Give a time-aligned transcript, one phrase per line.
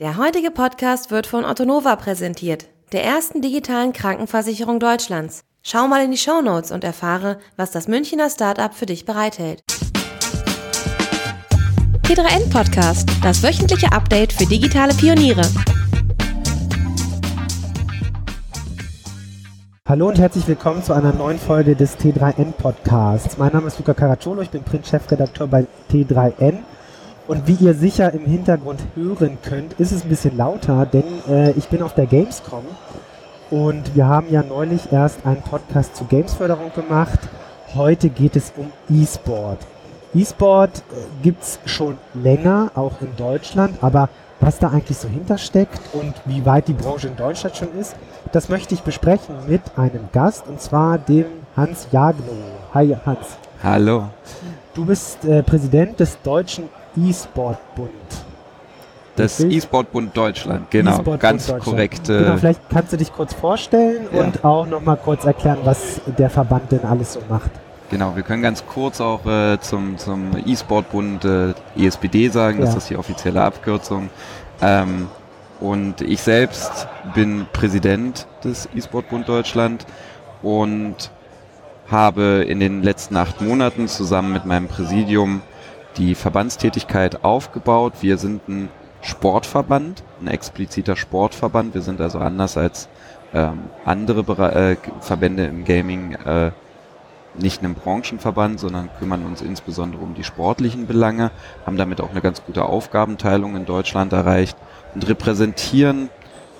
[0.00, 5.44] Der heutige Podcast wird von Ottonova präsentiert, der ersten digitalen Krankenversicherung Deutschlands.
[5.62, 9.62] Schau mal in die Show Notes und erfahre, was das Münchner Startup für dich bereithält.
[12.04, 15.42] T3N Podcast, das wöchentliche Update für digitale Pioniere.
[19.86, 23.36] Hallo und herzlich willkommen zu einer neuen Folge des T3N Podcasts.
[23.36, 26.60] Mein Name ist Luca Caracciolo, ich bin Print-Chefredakteur bei T3N
[27.30, 31.52] und wie ihr sicher im Hintergrund hören könnt, ist es ein bisschen lauter, denn äh,
[31.52, 32.64] ich bin auf der Gamescom
[33.52, 37.20] und wir haben ja neulich erst einen Podcast zu Gamesförderung gemacht.
[37.76, 39.58] Heute geht es um E-Sport.
[40.12, 44.08] E-Sport äh, gibt es schon länger, auch in Deutschland, aber
[44.40, 47.94] was da eigentlich so hintersteckt und wie weit die Branche in Deutschland schon ist,
[48.32, 51.26] das möchte ich besprechen mit einem Gast und zwar dem
[51.56, 52.32] Hans Jagno.
[52.74, 53.36] Hi Hans.
[53.62, 54.06] Hallo.
[54.74, 56.64] Du bist äh, Präsident des Deutschen
[56.96, 57.90] E-Sport-Bund.
[59.16, 61.64] Das E-Sport-Bund Deutschland, genau, e ganz Deutschland.
[61.64, 62.08] korrekt.
[62.08, 64.22] Äh genau, vielleicht kannst du dich kurz vorstellen ja.
[64.22, 67.50] und auch nochmal kurz erklären, was der Verband denn alles so macht.
[67.90, 72.66] Genau, wir können ganz kurz auch äh, zum, zum E-Sport-Bund äh, ESPD sagen, ja.
[72.66, 74.10] das ist die offizielle Abkürzung.
[74.62, 75.08] Ähm,
[75.60, 79.86] und ich selbst bin Präsident des E-Sport-Bund Deutschland
[80.42, 81.10] und
[81.90, 85.42] habe in den letzten acht Monaten zusammen mit meinem Präsidium
[86.00, 87.92] die Verbandstätigkeit aufgebaut.
[88.00, 88.70] Wir sind ein
[89.02, 91.74] Sportverband, ein expliziter Sportverband.
[91.74, 92.88] Wir sind also anders als
[93.34, 96.52] ähm, andere Bere äh, Verbände im Gaming äh,
[97.38, 101.30] nicht ein Branchenverband, sondern kümmern uns insbesondere um die sportlichen Belange,
[101.66, 104.56] haben damit auch eine ganz gute Aufgabenteilung in Deutschland erreicht
[104.94, 106.08] und repräsentieren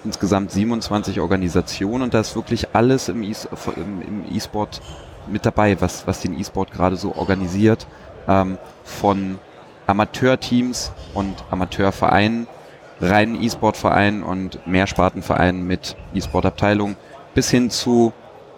[0.04, 4.80] insgesamt 27 Organisationen und da ist wirklich alles im E-Sport
[5.26, 7.86] mit dabei, was, was den E-Sport gerade so organisiert
[8.28, 8.58] ähm,
[8.90, 9.38] von
[9.86, 12.46] Amateurteams und Amateurvereinen,
[13.00, 16.96] reinen E-Sport-Vereinen und Mehrspartenvereinen mit E-Sport-Abteilung
[17.34, 18.12] bis hin zu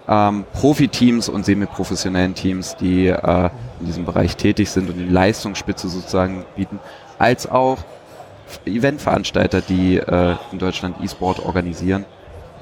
[0.08, 3.50] ähm, Profiteams und semiprofessionellen Teams, die äh,
[3.81, 6.81] in diesem Bereich tätig sind und die Leistungsspitze sozusagen bieten,
[7.19, 7.78] als auch
[8.66, 12.04] Eventveranstalter, die äh, in Deutschland E-Sport organisieren.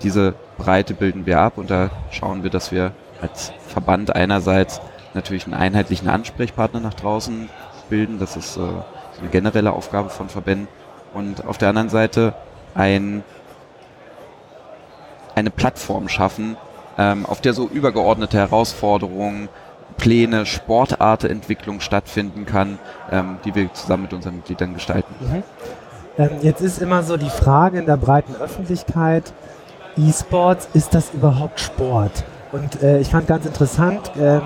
[0.02, 4.80] Diese Breite bilden wir ab und da schauen wir, dass wir als Verband einerseits
[5.14, 7.48] natürlich einen einheitlichen Ansprechpartner nach draußen
[7.90, 8.18] bilden.
[8.18, 10.68] Das ist äh, eine generelle Aufgabe von Verbänden.
[11.12, 12.34] Und auf der anderen Seite
[12.74, 13.24] ein,
[15.34, 16.56] eine Plattform schaffen,
[16.96, 19.48] ähm, auf der so übergeordnete Herausforderungen,
[19.96, 22.78] Pläne, Sportarteentwicklung stattfinden kann,
[23.10, 25.14] ähm, die wir zusammen mit unseren Mitgliedern gestalten.
[25.20, 25.42] Mhm.
[26.16, 29.32] Ähm, jetzt ist immer so die Frage in der breiten Öffentlichkeit,
[29.96, 32.24] E-Sports, ist das überhaupt Sport?
[32.52, 34.42] Und äh, ich fand ganz interessant, ähm,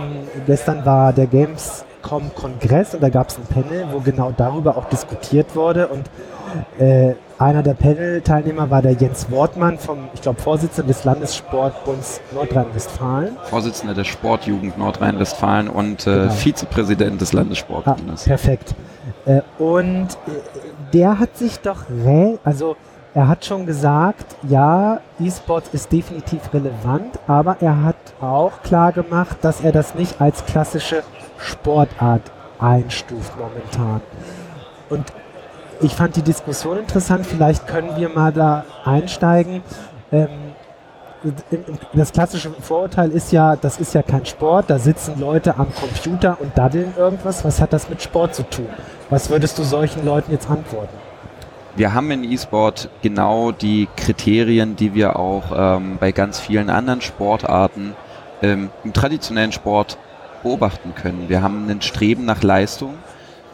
[0.47, 1.27] gestern war der
[2.05, 5.89] Gamescom-Kongress und da gab es ein Panel, wo genau darüber auch diskutiert wurde.
[5.89, 6.09] Und
[6.79, 13.37] äh, einer der Panel-Teilnehmer war der Jens Wortmann vom, ich glaube, Vorsitzender des Landessportbunds Nordrhein-Westfalen.
[13.45, 16.33] Vorsitzender der Sportjugend Nordrhein-Westfalen und äh, genau.
[16.33, 18.25] Vizepräsident des Landessportbundes.
[18.25, 18.75] Ah, perfekt.
[19.27, 20.31] Äh, und äh,
[20.93, 21.85] der hat sich doch,
[22.45, 22.77] also
[23.15, 29.39] er hat schon gesagt, ja, E-Sports ist definitiv relevant, aber er hat auch klar gemacht,
[29.43, 31.03] dass er das nicht als klassische
[31.45, 32.23] Sportart
[32.59, 34.01] einstuft momentan.
[34.89, 35.13] Und
[35.81, 39.63] ich fand die Diskussion interessant, vielleicht können wir mal da einsteigen.
[40.13, 40.29] Ähm,
[41.95, 46.37] das klassische Vorurteil ist ja, das ist ja kein Sport, da sitzen Leute am Computer
[46.41, 47.45] und daddeln irgendwas.
[47.45, 48.69] Was hat das mit Sport zu tun?
[49.09, 50.95] Was würdest du solchen Leuten jetzt antworten?
[51.77, 57.01] wir haben in E-Sport genau die Kriterien, die wir auch ähm, bei ganz vielen anderen
[57.01, 57.97] Sportarten
[58.43, 59.99] ähm, im traditionellen Sport
[60.45, 61.29] beobachten können.
[61.29, 62.95] Wir haben ein Streben nach Leistung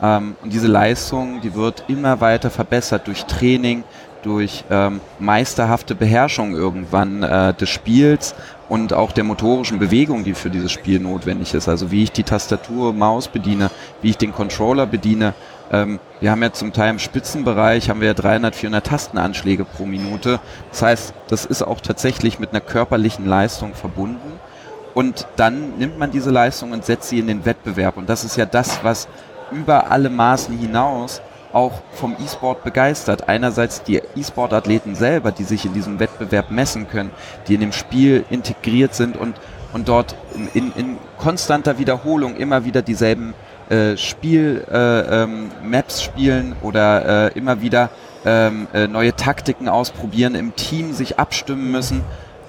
[0.03, 3.85] ähm, und diese Leistung, die wird immer weiter verbessert durch Training,
[4.23, 8.35] durch ähm, meisterhafte Beherrschung irgendwann äh, des Spiels
[8.69, 11.67] und auch der motorischen Bewegung, die für dieses Spiel notwendig ist.
[11.67, 13.71] Also wie ich die Tastatur, Maus bediene,
[14.03, 15.33] wie ich den Controller bediene
[15.71, 19.87] ähm, wir haben ja zum Teil im Spitzenbereich haben wir ja 300, 400 Tastenanschläge pro
[19.87, 20.41] Minute.
[20.71, 24.41] Das heißt, das ist auch tatsächlich mit einer körperlichen Leistung verbunden.
[24.95, 27.97] Und dann nimmt man diese Leistung und setzt sie in den Wettbewerb.
[27.97, 29.09] Und das ist ja das, was
[29.53, 31.21] über alle Maßen hinaus
[31.53, 33.29] auch vom E-Sport begeistert.
[33.29, 37.11] Einerseits die E-Sport-Athleten selber, die sich in diesem Wettbewerb messen können,
[37.49, 39.35] die in dem Spiel integriert sind und,
[39.73, 40.15] und dort
[40.55, 43.35] in, in konstanter Wiederholung immer wieder dieselben
[43.69, 47.91] äh, Spiel, äh, ähm, Maps spielen oder äh, immer wieder
[48.25, 52.03] ähm, äh, neue Taktiken ausprobieren, im Team sich abstimmen müssen.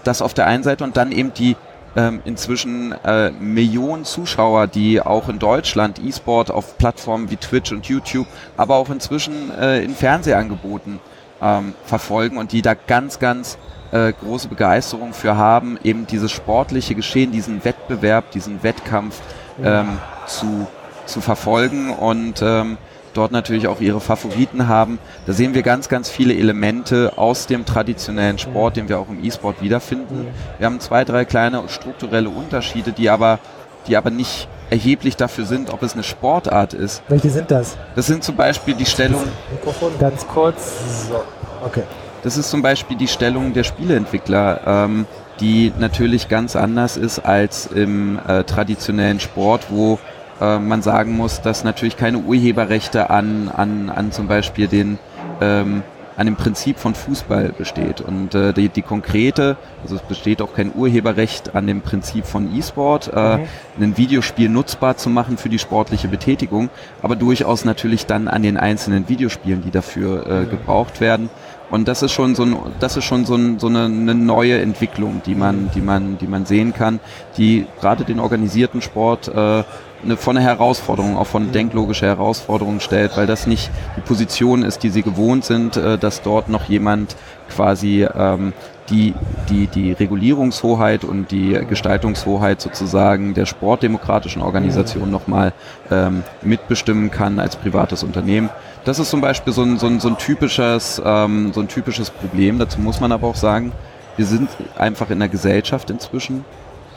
[0.04, 1.56] Das auf der einen Seite und dann eben die
[1.96, 7.86] ähm, inzwischen äh, Millionen Zuschauer, die auch in Deutschland E-Sport auf Plattformen wie Twitch und
[7.88, 8.28] YouTube,
[8.58, 11.00] aber auch inzwischen äh, in Fernsehangeboten
[11.42, 13.58] ähm, verfolgen und die da ganz, ganz
[13.92, 19.20] äh, große Begeisterung für haben, eben dieses sportliche Geschehen, diesen Wettbewerb, diesen Wettkampf
[19.64, 19.98] ähm,
[20.28, 20.68] zu,
[21.06, 21.90] zu verfolgen.
[21.92, 22.78] Und ähm,
[23.14, 25.00] dort natürlich auch ihre Favoriten haben.
[25.26, 29.24] Da sehen wir ganz, ganz viele Elemente aus dem traditionellen Sport, den wir auch im
[29.24, 30.28] E-Sport wiederfinden.
[30.58, 33.40] Wir haben zwei, drei kleine strukturelle Unterschiede, die aber,
[33.88, 37.04] die aber nicht erheblich dafür sind, ob es eine Sportart ist.
[37.10, 37.78] Welche sind das?
[37.96, 39.24] Das sind zum Beispiel die Stellung.
[39.52, 41.08] Mikrofon ganz kurz.
[41.10, 41.24] So,
[41.66, 41.84] okay.
[42.24, 45.06] Das ist zum Beispiel die Stellung der Spieleentwickler, ähm,
[45.40, 49.98] die natürlich ganz anders ist als im äh, traditionellen Sport, wo
[50.42, 55.00] äh, man sagen muss, dass natürlich keine Urheberrechte an, an, an zum Beispiel den
[55.40, 55.84] ähm,
[56.18, 58.02] an dem Prinzip von Fußball besteht.
[58.02, 62.56] Und äh, die, die konkrete, also es besteht auch kein Urheberrecht an dem Prinzip von
[62.56, 63.48] E-Sport, äh, mhm.
[63.80, 66.70] ein Videospiel nutzbar zu machen für die sportliche Betätigung,
[67.02, 70.50] aber durchaus natürlich dann an den einzelnen Videospielen, die dafür äh, mhm.
[70.52, 71.30] gebraucht werden.
[71.72, 74.60] Und das ist schon so, ein, das ist schon so, ein, so eine, eine, neue
[74.60, 77.00] Entwicklung, die man, die man, die man sehen kann,
[77.38, 79.64] die gerade den organisierten Sport äh,
[80.04, 84.84] eine, von einer Herausforderung, auch von denklogischer Herausforderung stellt, weil das nicht die Position ist,
[84.84, 87.16] die sie gewohnt sind, äh, dass dort noch jemand
[87.50, 88.54] quasi ähm,
[88.90, 89.14] die,
[89.50, 95.54] die, die Regulierungshoheit und die Gestaltungshoheit sozusagen der sportdemokratischen Organisation nochmal
[95.90, 98.50] ähm, mitbestimmen kann als privates Unternehmen.
[98.84, 102.10] Das ist zum Beispiel so ein, so ein, so ein, typisches, ähm, so ein typisches
[102.10, 102.60] Problem.
[102.60, 103.72] Dazu muss man aber auch sagen,
[104.18, 106.44] wir sind einfach in einer Gesellschaft inzwischen,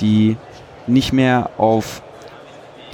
[0.01, 0.37] die
[0.87, 2.03] nicht mehr auf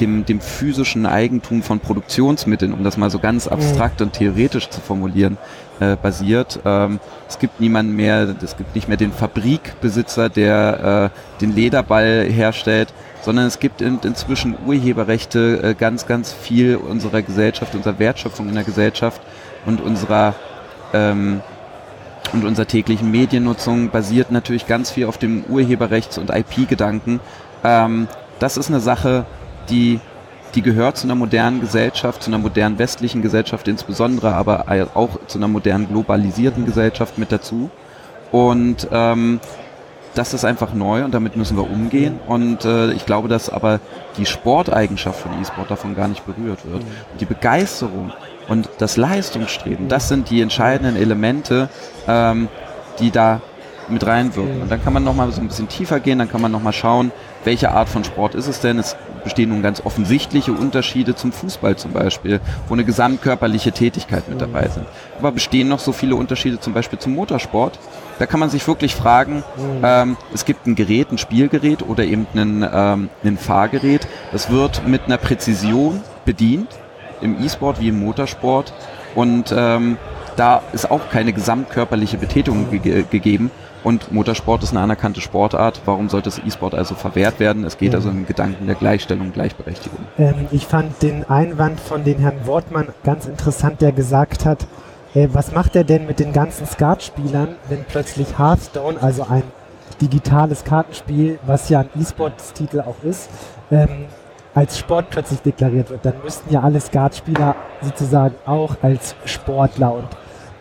[0.01, 3.53] dem, dem physischen Eigentum von Produktionsmitteln, um das mal so ganz mhm.
[3.53, 5.39] abstrakt und theoretisch zu formulieren,
[5.81, 6.61] äh, basiert.
[6.65, 12.27] Ähm, es gibt niemanden mehr, es gibt nicht mehr den Fabrikbesitzer, der äh, den Lederball
[12.29, 12.93] herstellt,
[13.23, 18.55] sondern es gibt in, inzwischen Urheberrechte äh, ganz, ganz viel unserer Gesellschaft, unserer Wertschöpfung in
[18.55, 19.21] der Gesellschaft
[19.67, 20.35] und unserer
[20.93, 21.41] ähm,
[22.33, 27.21] und unserer täglichen Mediennutzung basiert natürlich ganz viel auf dem Urheberrechts- und IP-Gedanken.
[27.65, 28.07] Ähm,
[28.39, 29.27] das ist eine Sache,
[29.69, 30.01] die,
[30.55, 35.39] die gehört zu einer modernen Gesellschaft, zu einer modernen westlichen Gesellschaft insbesondere, aber auch zu
[35.39, 37.71] einer modernen globalisierten Gesellschaft mit dazu.
[38.33, 39.41] Und ähm,
[40.15, 42.19] das ist einfach neu und damit müssen wir umgehen.
[42.27, 43.81] Und äh, ich glaube, dass aber
[44.17, 46.83] die Sporteigenschaft von E-Sport davon gar nicht berührt wird.
[46.83, 48.13] Und die Begeisterung
[48.49, 51.69] und das Leistungsstreben, das sind die entscheidenden Elemente,
[52.09, 52.49] ähm,
[52.99, 53.41] die da
[53.89, 54.63] mit reinwirken.
[54.63, 57.13] Und dann kann man nochmal so ein bisschen tiefer gehen, dann kann man nochmal schauen,
[57.45, 58.79] welche Art von Sport ist es denn?
[58.79, 64.41] Es bestehen nun ganz offensichtliche Unterschiede zum Fußball zum Beispiel, wo eine gesamtkörperliche Tätigkeit mit
[64.41, 64.87] dabei sind.
[65.19, 67.79] Aber bestehen noch so viele Unterschiede zum Beispiel zum Motorsport?
[68.19, 69.43] Da kann man sich wirklich fragen,
[69.83, 74.87] ähm, es gibt ein Gerät, ein Spielgerät oder eben ein, ähm, ein Fahrgerät, das wird
[74.87, 76.69] mit einer Präzision bedient,
[77.21, 78.73] im E-Sport wie im Motorsport.
[79.15, 79.97] Und ähm,
[80.37, 83.51] da ist auch keine gesamtkörperliche Betätigung ge gegeben,
[83.85, 85.81] und Motorsport ist eine anerkannte Sportart.
[85.85, 87.65] Warum sollte das E-Sport also verwehrt werden?
[87.65, 87.99] Es geht ja.
[87.99, 89.99] also im Gedanken der Gleichstellung Gleichberechtigung.
[90.19, 94.67] Ähm, ich fand den Einwand von den Herrn Wortmann ganz interessant, der gesagt hat,
[95.15, 99.43] äh, was macht er denn mit den ganzen Skatspielern, wenn plötzlich Hearthstone, also ein
[100.01, 103.29] digitales Kartenspiel, was ja ein E-Sports-Titel auch ist,
[103.71, 104.07] ähm,
[104.55, 110.09] als Sport plötzlich deklariert wird, dann müssten ja alle Skatspieler sozusagen auch als Sportler und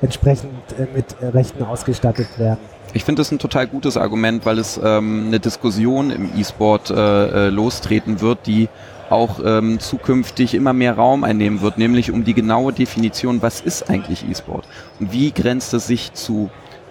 [0.01, 2.60] entsprechend äh, mit Rechten ausgestattet werden.
[2.94, 7.47] Ich finde das ein total gutes Argument, weil es ähm, eine Diskussion im E-Sport äh,
[7.47, 8.68] äh, lostreten wird, die
[9.09, 13.90] auch ähm, zukünftig immer mehr Raum einnehmen wird, nämlich um die genaue Definition, was ist
[13.90, 14.68] eigentlich E-Sport
[15.00, 16.50] und wie grenzt es sich zu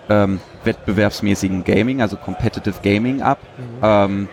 [0.08, 3.38] ähm, wettbewerbsmäßigen Gaming, also Competitive Gaming ab.
[3.56, 3.64] Mhm.
[3.82, 4.28] Ähm,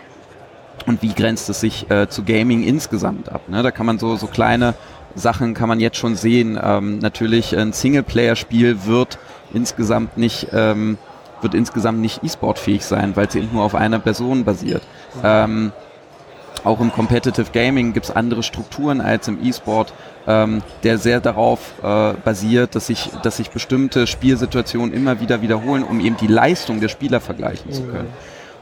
[0.88, 3.50] und wie grenzt es sich äh, zu Gaming insgesamt ab?
[3.50, 3.64] Ne?
[3.64, 4.76] Da kann man so, so kleine
[5.16, 6.60] Sachen kann man jetzt schon sehen.
[6.62, 9.18] Ähm, natürlich ein Singleplayer-Spiel wird
[9.54, 10.98] insgesamt nicht ähm,
[11.42, 14.82] wird insgesamt nicht E-Sport-fähig sein, weil es eben nur auf einer Person basiert.
[15.24, 15.72] Ähm,
[16.64, 19.94] auch im Competitive Gaming gibt es andere Strukturen als im E-Sport,
[20.28, 25.84] ähm, der sehr darauf äh, basiert, dass sich, dass sich bestimmte Spielsituationen immer wieder wiederholen,
[25.84, 28.10] um eben die Leistung der Spieler vergleichen zu können.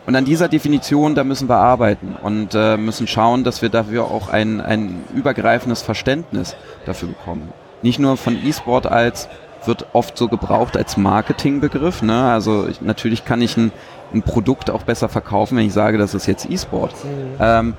[0.05, 4.05] Und an dieser Definition, da müssen wir arbeiten und äh, müssen schauen, dass wir dafür
[4.05, 6.55] auch ein, ein übergreifendes Verständnis
[6.85, 7.53] dafür bekommen.
[7.81, 9.29] Nicht nur von E-Sport als
[9.65, 12.01] wird oft so gebraucht als Marketingbegriff.
[12.01, 12.31] Ne?
[12.31, 13.71] Also ich, natürlich kann ich ein,
[14.13, 16.93] ein, Produkt auch besser verkaufen, wenn ich sage, das ist jetzt E-Sport.
[17.39, 17.75] Ähm,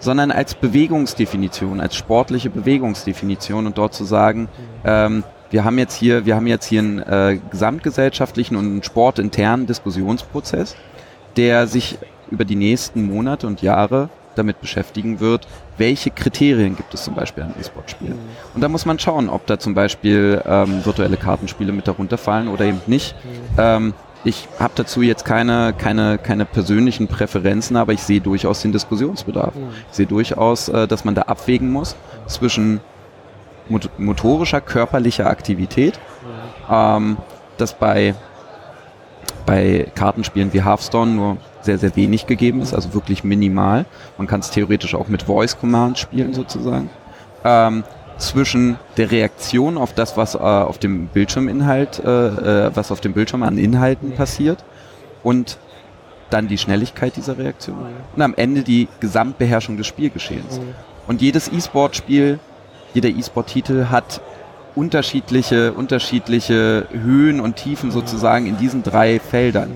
[0.00, 4.48] sondern als Bewegungsdefinition, als sportliche Bewegungsdefinition und dort zu sagen,
[4.84, 9.66] ähm, wir haben jetzt hier, wir haben jetzt hier einen äh, gesamtgesellschaftlichen und einen sportinternen
[9.66, 10.76] Diskussionsprozess,
[11.38, 11.98] der sich
[12.30, 17.44] über die nächsten Monate und Jahre damit beschäftigen wird, welche Kriterien gibt es zum Beispiel
[17.44, 18.14] an E-Sport-Spielen.
[18.14, 18.54] Mhm.
[18.54, 22.48] Und da muss man schauen, ob da zum Beispiel ähm, virtuelle Kartenspiele mit darunter fallen
[22.48, 23.14] oder eben nicht.
[23.24, 23.58] Mhm.
[23.58, 28.72] Ähm, ich habe dazu jetzt keine, keine, keine persönlichen Präferenzen, aber ich sehe durchaus den
[28.72, 29.54] Diskussionsbedarf.
[29.54, 29.68] Mhm.
[29.90, 32.80] Ich sehe durchaus, äh, dass man da abwägen muss zwischen
[33.98, 35.98] motorischer, körperlicher Aktivität,
[36.70, 37.18] ähm,
[37.58, 38.14] das bei,
[39.48, 43.86] bei Kartenspielen wie Hearthstone nur sehr, sehr wenig gegeben ist, also wirklich minimal.
[44.18, 46.90] Man kann es theoretisch auch mit Voice Command spielen sozusagen.
[47.44, 47.82] Ähm,
[48.18, 53.14] zwischen der Reaktion auf das, was äh, auf dem Bildschirminhalt, äh, äh, was auf dem
[53.14, 54.62] Bildschirm an Inhalten passiert
[55.22, 55.56] und
[56.28, 57.78] dann die Schnelligkeit dieser Reaktion
[58.14, 60.60] und am Ende die Gesamtbeherrschung des Spielgeschehens.
[61.06, 62.38] Und jedes E-Sport-Spiel,
[62.92, 64.20] jeder E-Sport-Titel hat
[64.78, 69.72] unterschiedliche, unterschiedliche Höhen und Tiefen sozusagen in diesen drei Feldern.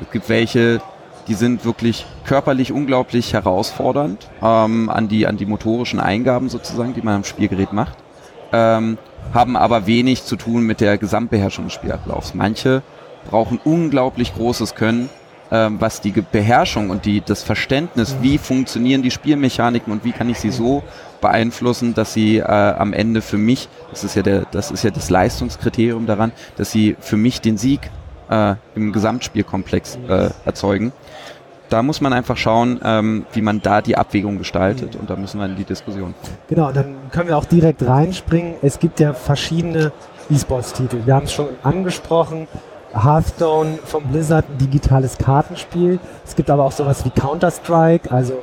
[0.00, 0.80] Es gibt welche,
[1.26, 7.02] die sind wirklich körperlich unglaublich herausfordernd ähm, an, die, an die motorischen Eingaben sozusagen, die
[7.02, 7.98] man am Spielgerät macht,
[8.52, 8.96] ähm,
[9.32, 12.34] haben aber wenig zu tun mit der Gesamtbeherrschung des Spielablaufs.
[12.34, 12.82] Manche
[13.28, 15.10] brauchen unglaublich großes Können,
[15.54, 20.28] ähm, was die Beherrschung und die, das Verständnis, wie funktionieren die Spielmechaniken und wie kann
[20.28, 20.82] ich sie so
[21.20, 24.90] beeinflussen, dass sie äh, am Ende für mich, das ist ja der, das ist ja
[24.90, 27.88] das Leistungskriterium daran, dass sie für mich den Sieg
[28.30, 30.92] äh, im Gesamtspielkomplex äh, erzeugen
[31.70, 34.94] da muss man einfach schauen, ähm, wie man da die Abwägung gestaltet.
[34.94, 36.14] Und da müssen wir in die Diskussion.
[36.46, 38.54] Genau, dann können wir auch direkt reinspringen.
[38.62, 39.90] Es gibt ja verschiedene
[40.30, 40.98] E-Sports-Titel.
[41.04, 42.46] Wir haben es schon angesprochen.
[42.94, 45.98] Hearthstone von Blizzard, ein digitales Kartenspiel.
[46.24, 48.34] Es gibt aber auch sowas wie Counter-Strike, also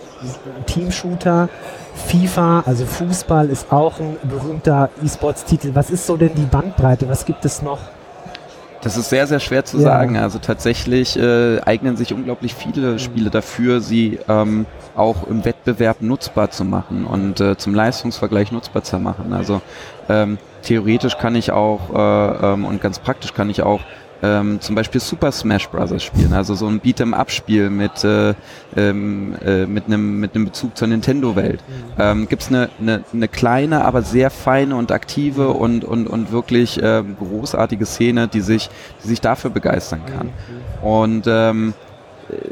[0.57, 1.49] ein Team-Shooter.
[1.93, 5.71] FIFA, also Fußball, ist auch ein berühmter E-Sports-Titel.
[5.73, 7.07] Was ist so denn die Bandbreite?
[7.09, 7.79] Was gibt es noch?
[8.81, 9.83] Das ist sehr, sehr schwer zu ja.
[9.83, 10.17] sagen.
[10.17, 14.65] Also tatsächlich äh, eignen sich unglaublich viele Spiele dafür, sie ähm,
[14.95, 19.33] auch im Wettbewerb nutzbar zu machen und äh, zum Leistungsvergleich nutzbar zu machen.
[19.33, 19.61] Also
[20.09, 23.81] ähm, theoretisch kann ich auch äh, ähm, und ganz praktisch kann ich auch
[24.21, 26.03] ähm, zum Beispiel Super Smash Bros.
[26.03, 28.33] spielen, also so ein Beat'em-up-Spiel mit äh,
[28.75, 31.61] ähm, äh, mit einem mit einem Bezug zur Nintendo-Welt.
[31.67, 31.93] Mhm.
[31.97, 36.31] Ähm, Gibt es eine, eine, eine kleine, aber sehr feine und aktive und und und
[36.31, 38.69] wirklich äh, großartige Szene, die sich
[39.03, 40.27] die sich dafür begeistern kann.
[40.27, 40.87] Mhm.
[40.87, 41.73] Und ähm,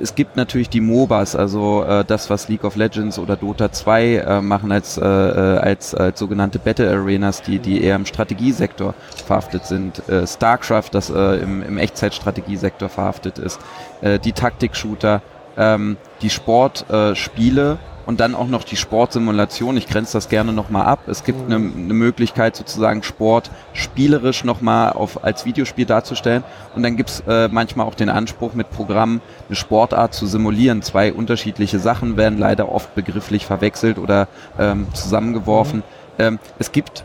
[0.01, 4.15] es gibt natürlich die MOBAs, also äh, das, was League of Legends oder Dota 2
[4.15, 8.93] äh, machen als, äh, äh, als, als sogenannte Battle Arenas, die, die eher im Strategiesektor
[9.25, 10.07] verhaftet sind.
[10.09, 13.59] Äh, StarCraft, das äh, im, im Echtzeitstrategiesektor verhaftet ist.
[14.01, 15.21] Äh, die Taktik-Shooter,
[15.57, 17.75] ähm, die Sportspiele, äh,
[18.09, 19.77] und dann auch noch die Sportsimulation.
[19.77, 21.01] Ich grenze das gerne nochmal ab.
[21.05, 21.85] Es gibt eine mhm.
[21.85, 26.43] ne Möglichkeit, sozusagen Sport spielerisch nochmal als Videospiel darzustellen.
[26.75, 30.81] Und dann gibt's äh, manchmal auch den Anspruch, mit Programmen eine Sportart zu simulieren.
[30.81, 35.77] Zwei unterschiedliche Sachen werden leider oft begrifflich verwechselt oder ähm, zusammengeworfen.
[35.77, 35.83] Mhm.
[36.17, 37.03] Ähm, es gibt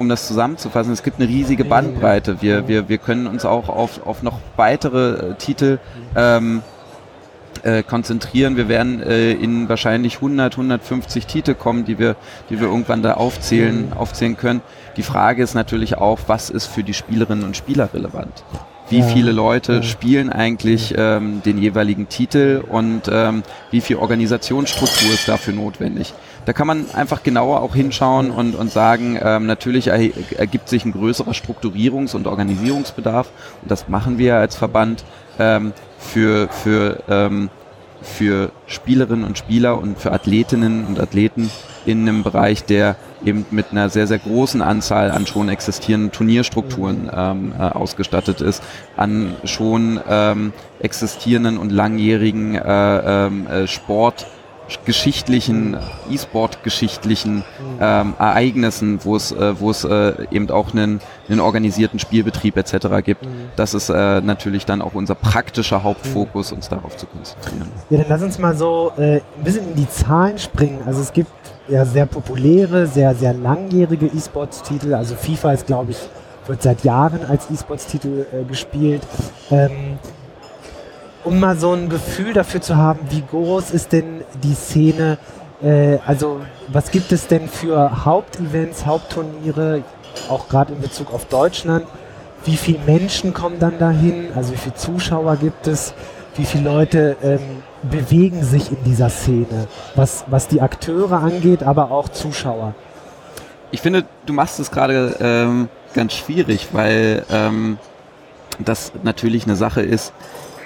[0.00, 2.42] um das zusammenzufassen, es gibt eine riesige Bandbreite.
[2.42, 5.78] Wir, wir, wir können uns auch auf, auf noch weitere äh, Titel
[6.16, 6.62] ähm,
[7.64, 8.56] äh, konzentrieren.
[8.56, 12.16] Wir werden äh, in wahrscheinlich 100, 150 Titel kommen, die wir,
[12.48, 14.62] die wir irgendwann da aufzählen, aufzählen können.
[14.96, 18.44] Die Frage ist natürlich auch, was ist für die Spielerinnen und Spieler relevant?
[18.90, 25.28] Wie viele Leute spielen eigentlich ähm, den jeweiligen Titel und ähm, wie viel Organisationsstruktur ist
[25.28, 26.12] dafür notwendig?
[26.44, 30.92] Da kann man einfach genauer auch hinschauen und, und sagen, ähm, natürlich ergibt sich ein
[30.92, 33.30] größerer Strukturierungs- und Organisierungsbedarf
[33.62, 35.04] und das machen wir als Verband
[35.38, 37.48] ähm, für, für, ähm,
[38.02, 41.50] für Spielerinnen und Spieler und für Athletinnen und Athleten
[41.86, 47.10] in einem Bereich, der eben mit einer sehr, sehr großen Anzahl an schon existierenden Turnierstrukturen
[47.14, 48.62] ähm, äh, ausgestattet ist,
[48.96, 54.26] an schon ähm, existierenden und langjährigen äh, ähm, äh, Sport-
[54.84, 55.76] geschichtlichen,
[56.10, 57.44] E-Sport-geschichtlichen
[57.80, 63.04] ähm, Ereignissen, wo es, äh, wo es äh, eben auch einen, einen organisierten Spielbetrieb etc.
[63.04, 63.26] gibt.
[63.56, 67.68] Das ist äh, natürlich dann auch unser praktischer Hauptfokus, uns darauf zu konzentrieren.
[67.90, 70.80] Ja, dann lass uns mal so äh, ein bisschen in die Zahlen springen.
[70.86, 71.30] Also es gibt
[71.70, 74.94] ja sehr populäre, sehr, sehr langjährige E-Sports-Titel.
[74.94, 75.98] Also FIFA ist, glaube ich,
[76.46, 79.02] wird seit Jahren als E-Sports-Titel äh, gespielt.
[79.50, 79.98] Ähm,
[81.24, 85.18] um mal so ein Gefühl dafür zu haben, wie groß ist denn die Szene,
[85.62, 89.82] äh, also was gibt es denn für Hauptevents, Hauptturniere,
[90.28, 91.84] auch gerade in Bezug auf Deutschland,
[92.44, 95.94] wie viele Menschen kommen dann dahin, also wie viele Zuschauer gibt es,
[96.36, 101.90] wie viele Leute ähm, bewegen sich in dieser Szene, was, was die Akteure angeht, aber
[101.90, 102.74] auch Zuschauer.
[103.70, 107.78] Ich finde, du machst es gerade ähm, ganz schwierig, weil ähm,
[108.58, 110.12] das natürlich eine Sache ist,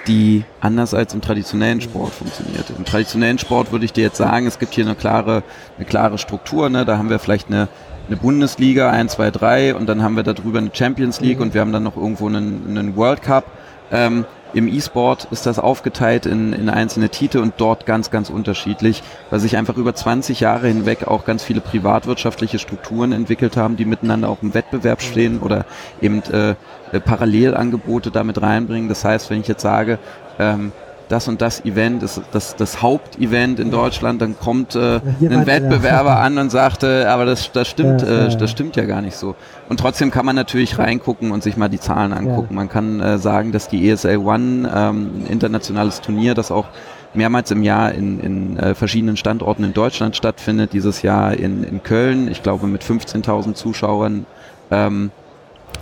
[0.07, 2.65] die anders als im traditionellen Sport funktioniert.
[2.77, 5.43] Im traditionellen Sport würde ich dir jetzt sagen, es gibt hier eine klare,
[5.77, 6.69] eine klare Struktur.
[6.69, 6.85] Ne?
[6.85, 7.67] Da haben wir vielleicht eine,
[8.07, 11.43] eine Bundesliga 1, 2, 3 und dann haben wir darüber eine Champions League mhm.
[11.43, 13.45] und wir haben dann noch irgendwo einen, einen World Cup.
[13.91, 19.03] Ähm, im E-Sport ist das aufgeteilt in, in einzelne Titel und dort ganz, ganz unterschiedlich,
[19.29, 23.85] weil sich einfach über 20 Jahre hinweg auch ganz viele privatwirtschaftliche Strukturen entwickelt haben, die
[23.85, 25.65] miteinander auch im Wettbewerb stehen oder
[26.01, 26.55] eben äh,
[26.91, 28.87] äh Parallelangebote damit reinbringen.
[28.87, 29.99] Das heißt, wenn ich jetzt sage,
[30.39, 30.71] ähm,
[31.09, 36.11] das und das Event ist das, das Hauptevent in Deutschland, dann kommt äh, ein Wettbewerber
[36.11, 36.19] ja.
[36.19, 39.15] an und sagt, äh, aber das, das stimmt, ja, äh, das stimmt ja gar nicht
[39.15, 39.35] so.
[39.69, 42.55] Und trotzdem kann man natürlich reingucken und sich mal die Zahlen angucken.
[42.55, 46.65] Man kann äh, sagen, dass die ESL One, ähm, ein internationales Turnier, das auch
[47.13, 51.83] mehrmals im Jahr in, in äh, verschiedenen Standorten in Deutschland stattfindet, dieses Jahr in, in
[51.83, 54.25] Köln, ich glaube mit 15.000 Zuschauern
[54.71, 55.11] ähm,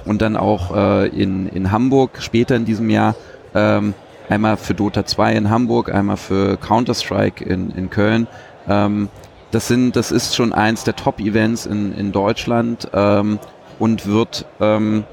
[0.06, 3.15] und dann auch äh, in, in Hamburg später in diesem Jahr.
[3.56, 3.94] Ähm,
[4.30, 8.27] Einmal für Dota 2 in Hamburg, einmal für Counter-Strike in, in Köln.
[8.68, 9.10] Ähm,
[9.51, 13.39] das, sind, das ist schon eins der Top-Events in, in Deutschland ähm,
[13.80, 15.03] und wird ähm,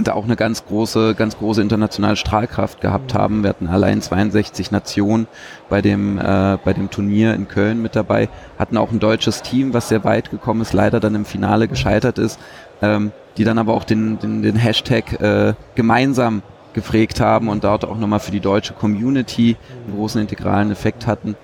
[0.00, 3.42] da auch eine ganz große, ganz große internationale Strahlkraft gehabt haben.
[3.42, 5.26] Wir hatten allein 62 Nationen
[5.68, 9.74] bei dem, äh, bei dem Turnier in Köln mit dabei, hatten auch ein deutsches Team,
[9.74, 12.38] was sehr weit gekommen ist, leider dann im Finale gescheitert ist,
[12.80, 16.42] ähm, die dann aber auch den, den, den Hashtag äh, gemeinsam
[16.78, 19.56] geprägt haben und dort auch nochmal für die deutsche Community
[19.86, 21.36] einen großen integralen Effekt hatten.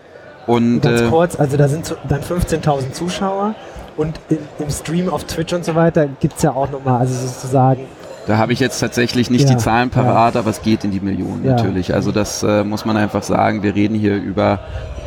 [0.46, 3.54] Und, ganz äh, kurz, also da sind dann 15.000 Zuschauer
[3.96, 7.14] und im, im, Stream auf Twitch und so weiter gibt es ja auch nochmal, also
[7.26, 7.86] sozusagen.
[8.26, 10.40] Da habe ich jetzt tatsächlich nicht ja, die Zahlen parat, ja.
[10.40, 11.52] aber es geht in die Millionen ja.
[11.52, 11.94] natürlich.
[11.94, 13.62] Also das äh, muss man einfach sagen.
[13.62, 14.60] Wir reden hier über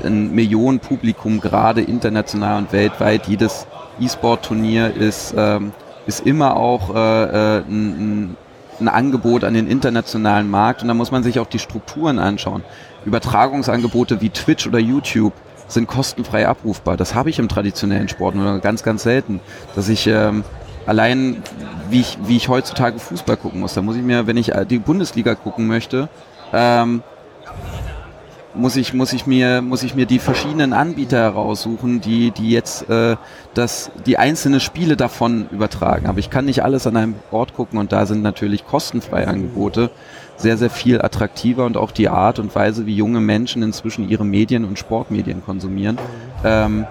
[0.04, 3.28] ein Millionenpublikum, gerade international und weltweit.
[3.28, 3.66] Jedes
[4.00, 5.72] E-Sport-Turnier ist, ähm,
[6.06, 8.38] ist immer auch äh, äh ein, ein
[8.80, 12.64] ein Angebot an den internationalen Markt und da muss man sich auch die Strukturen anschauen.
[13.06, 15.34] Übertragungsangebote wie Twitch oder YouTube
[15.68, 16.98] sind kostenfrei abrufbar.
[16.98, 19.40] Das habe ich im traditionellen Sport nur ganz, ganz selten.
[19.76, 20.44] Dass ich ähm,
[20.86, 21.44] allein,
[21.90, 24.66] wie ich, wie ich heutzutage Fußball gucken muss, da muss ich mir, wenn ich äh,
[24.66, 26.10] die Bundesliga gucken möchte,
[26.54, 27.04] ähm,
[28.58, 32.90] muss ich, muss ich mir, muss ich mir die verschiedenen Anbieter heraussuchen, die, die jetzt
[32.90, 33.16] äh,
[33.54, 36.08] das, die einzelne Spiele davon übertragen.
[36.08, 39.90] Aber ich kann nicht alles an einem Ort gucken und da sind natürlich kostenfreie Angebote
[40.38, 44.26] sehr, sehr viel attraktiver und auch die Art und Weise, wie junge Menschen inzwischen ihre
[44.26, 45.98] Medien und Sportmedien konsumieren.
[46.44, 46.86] Ähm,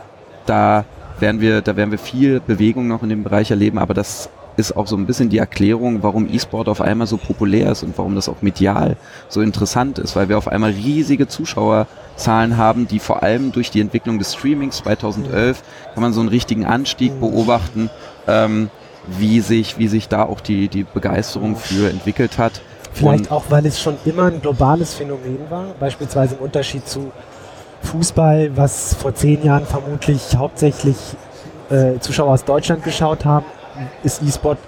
[0.46, 0.84] da
[1.20, 4.76] werden wir, da werden wir viel Bewegung noch in dem Bereich erleben, aber das ist
[4.76, 8.14] auch so ein bisschen die Erklärung, warum E-Sport auf einmal so populär ist und warum
[8.14, 8.96] das auch medial
[9.28, 13.80] so interessant ist, weil wir auf einmal riesige Zuschauerzahlen haben, die vor allem durch die
[13.80, 15.62] Entwicklung des Streamings 2011
[15.94, 17.90] kann man so einen richtigen Anstieg beobachten,
[18.26, 18.70] ähm,
[19.06, 22.60] wie sich, wie sich da auch die, die Begeisterung für entwickelt hat.
[22.92, 27.12] Vielleicht und auch, weil es schon immer ein globales Phänomen war, beispielsweise im Unterschied zu
[27.82, 30.96] Fußball, was vor zehn Jahren vermutlich hauptsächlich
[31.68, 33.44] äh, Zuschauer aus Deutschland geschaut haben
[34.02, 34.58] ist E-Sport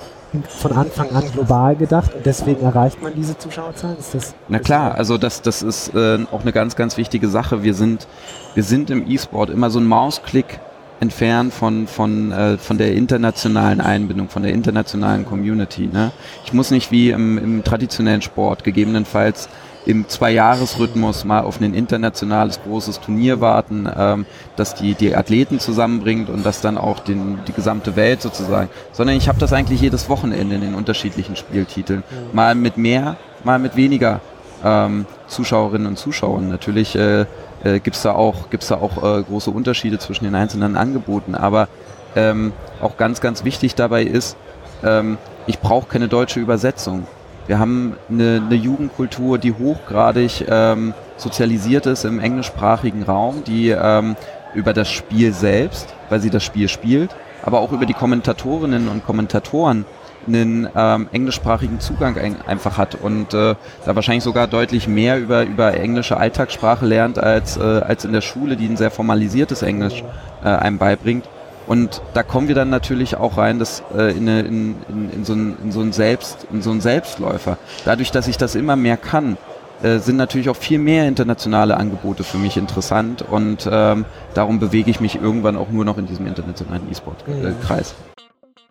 [0.49, 3.97] von Anfang an global gedacht und deswegen erreicht man diese Zuschauerzahlen?
[3.99, 7.63] Ist das Na klar, also das, das ist äh, auch eine ganz, ganz wichtige Sache.
[7.63, 8.07] Wir sind,
[8.55, 10.61] wir sind im E-Sport immer so ein Mausklick
[11.01, 15.89] entfernt von, von, äh, von der internationalen Einbindung, von der internationalen Community.
[15.91, 16.11] Ne?
[16.45, 19.49] Ich muss nicht wie im, im traditionellen Sport gegebenenfalls
[19.87, 26.29] im Zwei-Jahres-Rhythmus mal auf ein internationales großes Turnier warten, ähm, das die, die Athleten zusammenbringt
[26.29, 30.09] und das dann auch den, die gesamte Welt sozusagen, sondern ich habe das eigentlich jedes
[30.09, 32.03] Wochenende in den unterschiedlichen Spieltiteln.
[32.33, 34.21] Mal mit mehr, mal mit weniger
[34.65, 36.49] ähm, Zuschauerinnen und Zuschauern.
[36.49, 37.27] Natürlich äh,
[37.65, 41.35] äh, gibt es da auch, gibt's da auch äh, große Unterschiede zwischen den einzelnen Angeboten,
[41.35, 41.69] aber
[42.17, 44.37] ähm, auch ganz, ganz wichtig dabei ist,
[44.85, 47.07] ähm, ich brauche keine deutsche Übersetzung.
[47.49, 54.17] Wir haben eine, eine Jugendkultur, die hochgradig ähm, sozialisiert ist im englischsprachigen Raum, die ähm,
[54.55, 59.07] über das Spiel selbst, weil sie das Spiel spielt, aber auch über die Kommentatorinnen und
[59.07, 59.87] Kommentatoren
[60.27, 63.55] einen ähm, englischsprachigen Zugang ein, einfach hat und äh,
[63.87, 68.21] da wahrscheinlich sogar deutlich mehr über, über englische Alltagssprache lernt als, äh, als in der
[68.21, 70.05] Schule, die ein sehr formalisiertes Englisch
[70.45, 71.25] äh, einem beibringt.
[71.69, 75.35] Und da kommen wir dann natürlich auch rein, dass, äh, in, in, in, in, so
[75.35, 77.59] ein, in, so ein Selbst, in so ein Selbstläufer.
[77.85, 79.37] Dadurch, dass ich das immer mehr kann,
[79.83, 84.91] äh, sind natürlich auch viel mehr internationale Angebote für mich interessant und ähm, darum bewege
[84.91, 87.95] ich mich irgendwann auch nur noch in diesem internationalen E-Sport-Kreis.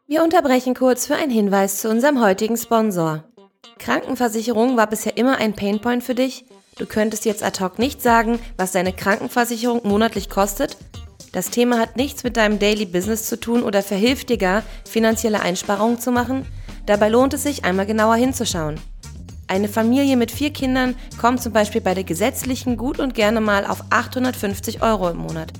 [0.08, 3.24] Wir unterbrechen kurz für einen Hinweis zu unserem heutigen Sponsor.
[3.78, 6.46] Krankenversicherung war bisher immer ein Painpoint für dich?
[6.78, 10.78] Du könntest jetzt ad hoc nicht sagen, was deine Krankenversicherung monatlich kostet?
[11.32, 15.42] Das Thema hat nichts mit deinem Daily Business zu tun oder verhilft dir gar, finanzielle
[15.42, 16.46] Einsparungen zu machen?
[16.86, 18.80] Dabei lohnt es sich, einmal genauer hinzuschauen.
[19.48, 23.66] Eine Familie mit vier Kindern kommt zum Beispiel bei der gesetzlichen gut und gerne mal
[23.66, 25.54] auf 850 Euro im Monat.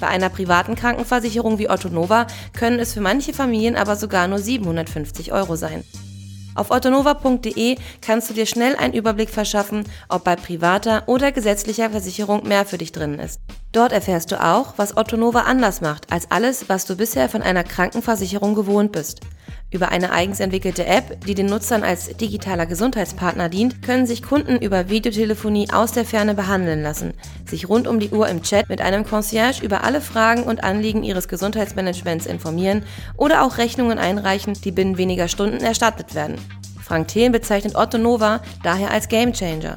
[0.00, 4.38] Bei einer privaten Krankenversicherung wie Otto Nova können es für manche Familien aber sogar nur
[4.38, 5.84] 750 Euro sein.
[6.54, 12.46] Auf ottonova.de kannst du dir schnell einen Überblick verschaffen, ob bei privater oder gesetzlicher Versicherung
[12.46, 13.40] mehr für dich drin ist.
[13.72, 17.64] Dort erfährst du auch, was Ottonova anders macht als alles, was du bisher von einer
[17.64, 19.20] Krankenversicherung gewohnt bist.
[19.74, 24.58] Über eine eigens entwickelte App, die den Nutzern als digitaler Gesundheitspartner dient, können sich Kunden
[24.58, 27.12] über Videotelefonie aus der Ferne behandeln lassen,
[27.44, 31.02] sich rund um die Uhr im Chat mit einem Concierge über alle Fragen und Anliegen
[31.02, 32.84] ihres Gesundheitsmanagements informieren
[33.16, 36.36] oder auch Rechnungen einreichen, die binnen weniger Stunden erstattet werden.
[36.80, 39.74] Frank Thelen bezeichnet Otto Nova daher als Gamechanger.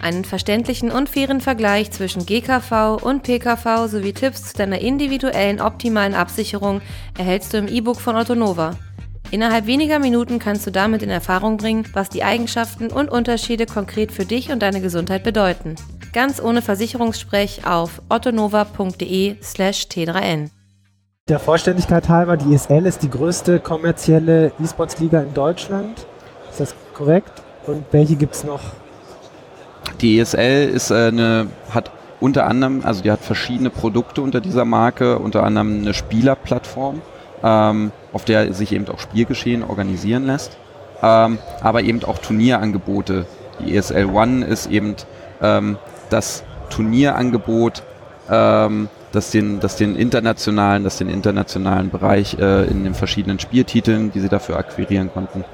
[0.00, 6.14] Einen verständlichen und fairen Vergleich zwischen GKV und PKV sowie Tipps zu deiner individuellen optimalen
[6.14, 6.80] Absicherung
[7.18, 8.74] erhältst du im E-Book von Otto Nova.
[9.34, 14.12] Innerhalb weniger Minuten kannst du damit in Erfahrung bringen, was die Eigenschaften und Unterschiede konkret
[14.12, 15.74] für dich und deine Gesundheit bedeuten.
[16.12, 20.50] Ganz ohne Versicherungssprech auf ottonova.de/t3n.
[21.28, 26.06] Der Vollständigkeit halber, die ESL ist die größte kommerzielle E-Sports-Liga in Deutschland.
[26.48, 27.42] Ist das korrekt?
[27.66, 28.60] Und welche gibt es noch?
[30.00, 34.64] Die ESL ist äh, eine, hat unter anderem, also die hat verschiedene Produkte unter dieser
[34.64, 37.02] Marke, unter anderem eine Spielerplattform
[37.44, 40.56] ähm, auf der sich eben auch Spielgeschehen organisieren lässt,
[41.02, 43.26] ähm, aber eben auch Turnierangebote.
[43.60, 44.96] Die ESL One ist eben
[45.42, 45.76] ähm,
[46.10, 47.82] das Turnierangebot,
[48.30, 54.10] ähm, das den, das den internationalen, das den internationalen Bereich äh, in den verschiedenen Spieltiteln,
[54.10, 55.44] die sie dafür akquirieren konnten,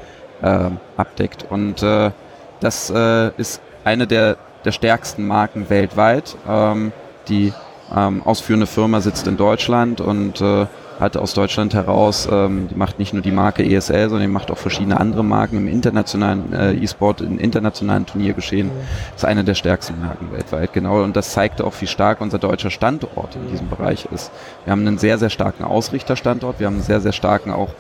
[0.43, 1.45] äh, abdeckt.
[1.51, 2.13] Und äh,
[2.61, 6.37] das äh, ist eine der, der stärksten Marken weltweit.
[6.49, 6.93] Ähm,
[7.29, 7.53] die
[7.95, 10.67] ähm, ausführende Firma sitzt in Deutschland und äh,
[11.01, 14.51] hat aus Deutschland heraus, ähm, die macht nicht nur die Marke ESL, sondern die macht
[14.51, 18.71] auch verschiedene andere Marken im internationalen äh, E-Sport, im internationalen Turniergeschehen.
[19.17, 21.03] Ist eine der stärksten Marken weltweit, genau.
[21.03, 24.31] Und das zeigt auch, wie stark unser deutscher Standort in diesem Bereich ist.
[24.65, 27.71] Wir haben einen sehr, sehr starken Ausrichterstandort, wir haben einen sehr, sehr starken auch,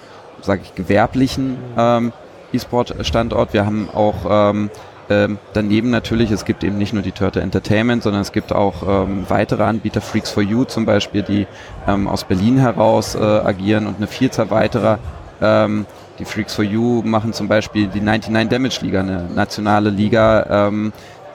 [0.40, 2.12] sage ich, gewerblichen ähm,
[2.52, 3.52] E-Sport-Standort.
[3.52, 4.70] Wir haben auch ähm,
[5.11, 8.83] ähm, daneben natürlich, es gibt eben nicht nur die Turtle Entertainment, sondern es gibt auch
[8.87, 11.46] ähm, weitere Anbieter, Freaks for You zum Beispiel, die
[11.88, 15.01] ähm, aus Berlin heraus äh, agieren und eine Vielzahl weiterer.
[15.42, 15.87] Ähm,
[16.20, 20.68] die Freaks for You machen zum Beispiel die 99 Damage Liga, eine nationale Liga,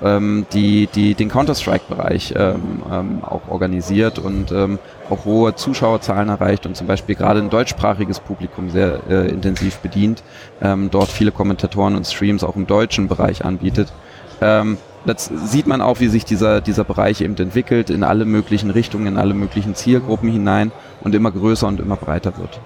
[0.03, 4.79] ähm, die, die den Counter-Strike-Bereich ähm, ähm, auch organisiert und ähm,
[5.09, 10.23] auch hohe Zuschauerzahlen erreicht und zum Beispiel gerade ein deutschsprachiges Publikum sehr äh, intensiv bedient,
[10.61, 13.91] ähm, dort viele Kommentatoren und Streams auch im deutschen Bereich anbietet.
[14.41, 18.71] Ähm, das sieht man auch, wie sich dieser, dieser Bereich eben entwickelt, in alle möglichen
[18.71, 22.59] Richtungen, in alle möglichen Zielgruppen hinein und immer größer und immer breiter wird.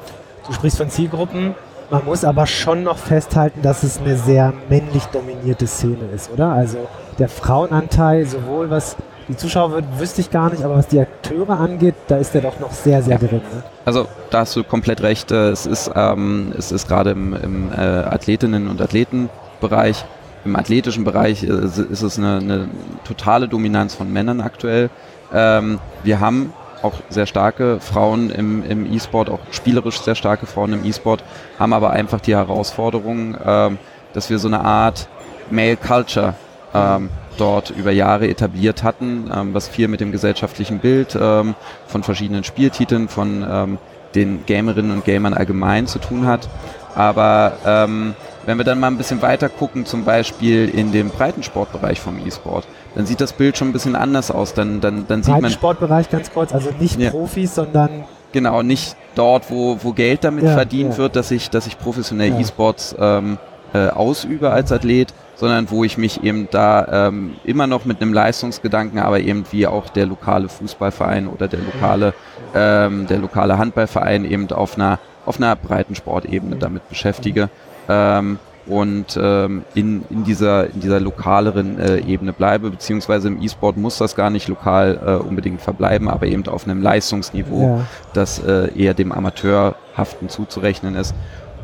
[0.47, 1.53] Du sprichst von Zielgruppen.
[1.91, 6.49] Man muss aber schon noch festhalten, dass es eine sehr männlich dominierte Szene ist, oder?
[6.51, 8.95] Also der Frauenanteil, sowohl was
[9.27, 12.41] die Zuschauer wird, wüsste ich gar nicht, aber was die Akteure angeht, da ist der
[12.41, 13.19] doch noch sehr, sehr ja.
[13.19, 13.41] gering.
[13.41, 13.63] Ne?
[13.85, 15.31] Also da hast du komplett recht.
[15.31, 20.05] Äh, es ist, ähm, es ist gerade im, im äh, Athletinnen- und Athletenbereich,
[20.45, 22.69] im athletischen Bereich äh, ist es eine, eine,
[23.03, 24.89] totale Dominanz von Männern aktuell.
[25.33, 30.73] Ähm, wir haben auch sehr starke Frauen im, im E-Sport, auch spielerisch sehr starke Frauen
[30.73, 31.23] im E-Sport,
[31.57, 33.77] haben aber einfach die Herausforderung, ähm,
[34.13, 35.07] dass wir so eine Art
[35.49, 36.35] Male Culture
[36.73, 41.55] ähm, dort über Jahre etabliert hatten, ähm, was viel mit dem gesellschaftlichen Bild ähm,
[41.87, 43.77] von verschiedenen Spieltiteln, von ähm,
[44.15, 46.49] den Gamerinnen und Gamern allgemein zu tun hat.
[46.95, 48.15] Aber ähm,
[48.45, 52.67] wenn wir dann mal ein bisschen weiter gucken, zum Beispiel in dem Breitensportbereich vom E-Sport,
[52.95, 54.53] dann sieht das Bild schon ein bisschen anders aus.
[54.53, 55.41] Dann, dann, dann sieht man.
[55.41, 57.11] Breitensportbereich ganz kurz, also nicht ja.
[57.11, 58.05] Profis, sondern.
[58.31, 60.97] Genau, nicht dort, wo, wo Geld damit ja, verdient ja.
[60.97, 63.39] wird, dass ich, dass ich professionell E-Sports ähm,
[63.73, 68.13] äh, ausübe als Athlet, sondern wo ich mich eben da ähm, immer noch mit einem
[68.13, 72.13] Leistungsgedanken, aber eben wie auch der lokale Fußballverein oder der lokale,
[72.53, 77.49] ähm, der lokale Handballverein eben auf einer, auf einer breiten Sportebene damit beschäftige.
[77.87, 78.37] Ähm,
[78.69, 83.97] und ähm, in, in, dieser, in dieser lokaleren äh, Ebene bleibe, beziehungsweise im E-Sport muss
[83.97, 87.85] das gar nicht lokal äh, unbedingt verbleiben, aber eben auf einem Leistungsniveau, ja.
[88.13, 91.15] das äh, eher dem Amateurhaften zuzurechnen ist.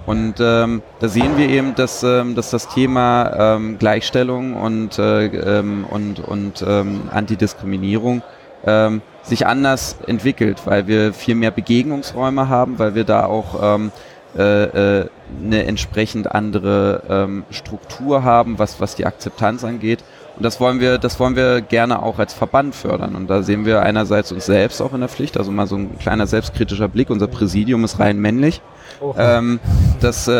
[0.05, 5.25] Und ähm, da sehen wir eben, dass, ähm, dass das Thema ähm, Gleichstellung und, äh,
[5.25, 8.21] ähm, und, und ähm, Antidiskriminierung
[8.65, 13.91] ähm, sich anders entwickelt, weil wir viel mehr Begegnungsräume haben, weil wir da auch ähm,
[14.37, 15.09] äh, äh,
[15.43, 20.03] eine entsprechend andere ähm, Struktur haben, was, was die Akzeptanz angeht.
[20.37, 23.15] Und das wollen wir, das wollen wir gerne auch als Verband fördern.
[23.15, 25.97] Und da sehen wir einerseits uns selbst auch in der Pflicht, also mal so ein
[25.97, 27.09] kleiner selbstkritischer Blick.
[27.09, 28.61] Unser Präsidium ist rein männlich.
[29.17, 29.59] Ähm,
[30.01, 30.31] das, äh,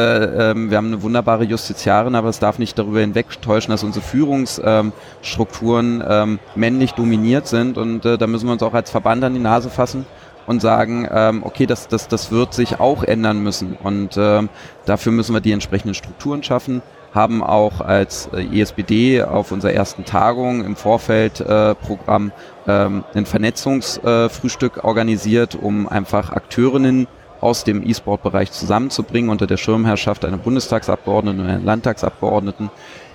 [0.51, 6.03] ähm, wir haben eine wunderbare Justiziarin, aber es darf nicht darüber hinwegtäuschen, dass unsere Führungsstrukturen
[6.07, 7.77] ähm, männlich dominiert sind.
[7.77, 10.05] Und äh, da müssen wir uns auch als Verband an die Nase fassen
[10.47, 13.77] und sagen, ähm, okay, das, das, das wird sich auch ändern müssen.
[13.81, 14.49] Und ähm,
[14.85, 16.81] dafür müssen wir die entsprechenden Strukturen schaffen
[17.15, 22.31] haben auch als äh, ESBD auf unserer ersten Tagung im Vorfeldprogramm
[22.67, 27.07] äh, ähm, ein Vernetzungsfrühstück äh, organisiert, um einfach Akteurinnen
[27.39, 32.69] aus dem E-Sport-Bereich zusammenzubringen unter der Schirmherrschaft einer Bundestagsabgeordneten und einer Landtagsabgeordneten,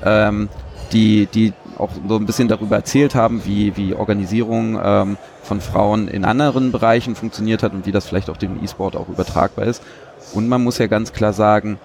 [0.04, 0.48] ähm,
[0.92, 5.18] die, die auch so ein bisschen darüber erzählt haben, wie, wie Organisierung ähm,
[5.50, 9.08] von Frauen in anderen Bereichen funktioniert hat und wie das vielleicht auch dem E-Sport auch
[9.08, 9.82] übertragbar ist.
[10.32, 11.80] Und man muss ja ganz klar sagen,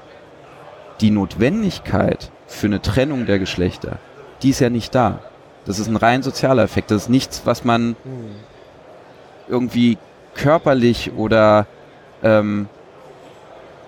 [1.01, 3.97] die Notwendigkeit für eine Trennung der Geschlechter,
[4.43, 5.17] die ist ja nicht da.
[5.65, 6.91] Das ist ein rein sozialer Effekt.
[6.91, 7.95] Das ist nichts, was man
[9.47, 9.97] irgendwie
[10.35, 11.65] körperlich oder
[12.21, 12.69] ähm,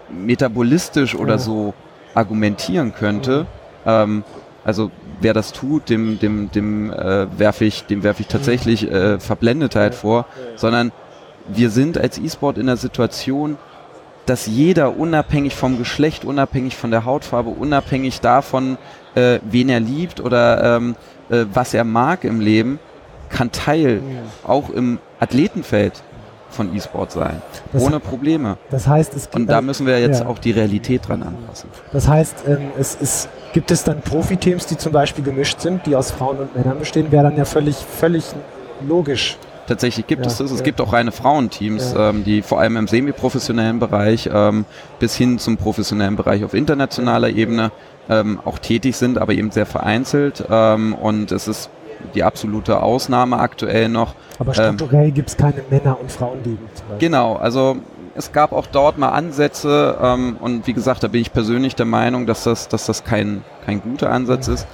[0.09, 1.75] metabolistisch oder so
[2.15, 3.45] argumentieren könnte.
[3.85, 4.23] Ähm,
[4.65, 4.89] also
[5.21, 9.95] wer das tut, dem, dem, dem äh, werfe ich, dem werfe ich tatsächlich äh, Verblendetheit
[9.95, 10.25] vor,
[10.55, 10.91] sondern
[11.47, 13.57] wir sind als E-Sport in der Situation,
[14.25, 18.77] dass jeder unabhängig vom Geschlecht, unabhängig von der Hautfarbe, unabhängig davon,
[19.15, 20.95] äh, wen er liebt oder ähm,
[21.29, 22.79] äh, was er mag im Leben,
[23.29, 24.01] kann Teil
[24.43, 26.03] auch im Athletenfeld
[26.49, 27.41] von E-Sport sein.
[27.73, 28.57] Das ohne Probleme.
[28.69, 30.27] Das heißt, es gibt, Und da müssen wir jetzt ja.
[30.27, 31.69] auch die Realität dran anpassen.
[31.91, 35.95] Das heißt, ähm, es ist, gibt es dann Profiteams, die zum Beispiel gemischt sind, die
[35.95, 38.25] aus Frauen und Männern bestehen, wäre dann ja völlig, völlig
[38.87, 39.37] logisch.
[39.67, 40.51] Tatsächlich gibt ja, es das.
[40.51, 40.63] Es ja.
[40.63, 42.09] gibt auch reine Frauenteams, ja.
[42.09, 44.65] ähm, die vor allem im semi-professionellen Bereich ähm,
[44.99, 47.71] bis hin zum professionellen Bereich auf internationaler Ebene
[48.09, 50.45] ähm, auch tätig sind, aber eben sehr vereinzelt.
[50.49, 51.69] Ähm, und es ist
[52.15, 54.15] die absolute Ausnahme aktuell noch.
[54.39, 56.59] Aber ähm, strukturell gibt es keine Männer- und Frauenligen.
[56.99, 57.77] Genau, also
[58.17, 61.85] es gab auch dort mal Ansätze ähm, und wie gesagt, da bin ich persönlich der
[61.85, 64.67] Meinung, dass das, dass das kein, kein guter Ansatz ist.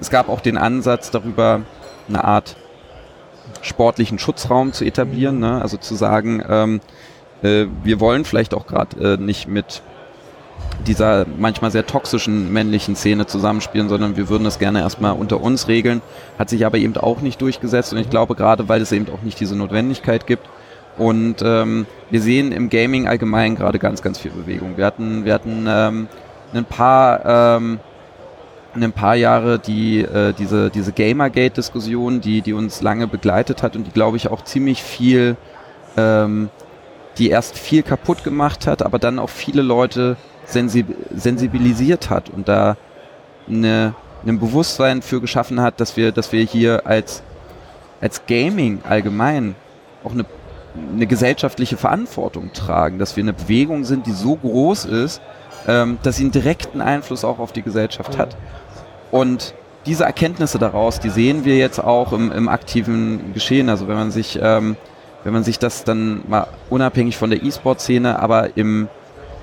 [0.00, 1.62] Es gab auch den Ansatz darüber,
[2.08, 2.56] eine Art
[3.62, 5.38] sportlichen Schutzraum zu etablieren.
[5.38, 5.62] Ne?
[5.62, 6.80] Also zu sagen, ähm,
[7.42, 9.82] äh, wir wollen vielleicht auch gerade äh, nicht mit
[10.86, 15.68] dieser manchmal sehr toxischen männlichen Szene zusammenspielen, sondern wir würden das gerne erstmal unter uns
[15.68, 16.02] regeln.
[16.38, 19.22] Hat sich aber eben auch nicht durchgesetzt und ich glaube gerade, weil es eben auch
[19.22, 20.48] nicht diese Notwendigkeit gibt.
[21.00, 24.76] Und ähm, wir sehen im Gaming allgemein gerade ganz, ganz viel Bewegung.
[24.76, 26.08] Wir hatten, wir hatten ähm,
[26.52, 27.80] ein paar ähm,
[28.74, 33.86] ein paar Jahre die äh, diese diese Gamergate-Diskussion, die die uns lange begleitet hat und
[33.86, 35.38] die glaube ich auch ziemlich viel,
[35.96, 36.50] ähm,
[37.16, 40.86] die erst viel kaputt gemacht hat, aber dann auch viele Leute sensib
[41.16, 42.76] sensibilisiert hat und da
[43.48, 43.94] eine,
[44.26, 47.22] ein Bewusstsein für geschaffen hat, dass wir dass wir hier als
[48.02, 49.54] als Gaming allgemein
[50.04, 50.26] auch eine
[50.94, 55.20] eine gesellschaftliche Verantwortung tragen, dass wir eine Bewegung sind, die so groß ist,
[55.66, 58.36] ähm, dass sie einen direkten Einfluss auch auf die Gesellschaft hat.
[59.10, 59.54] Und
[59.86, 63.68] diese Erkenntnisse daraus, die sehen wir jetzt auch im, im aktiven Geschehen.
[63.68, 64.76] Also wenn man sich, ähm,
[65.24, 68.88] wenn man sich das dann mal unabhängig von der E-Sport-Szene, aber im,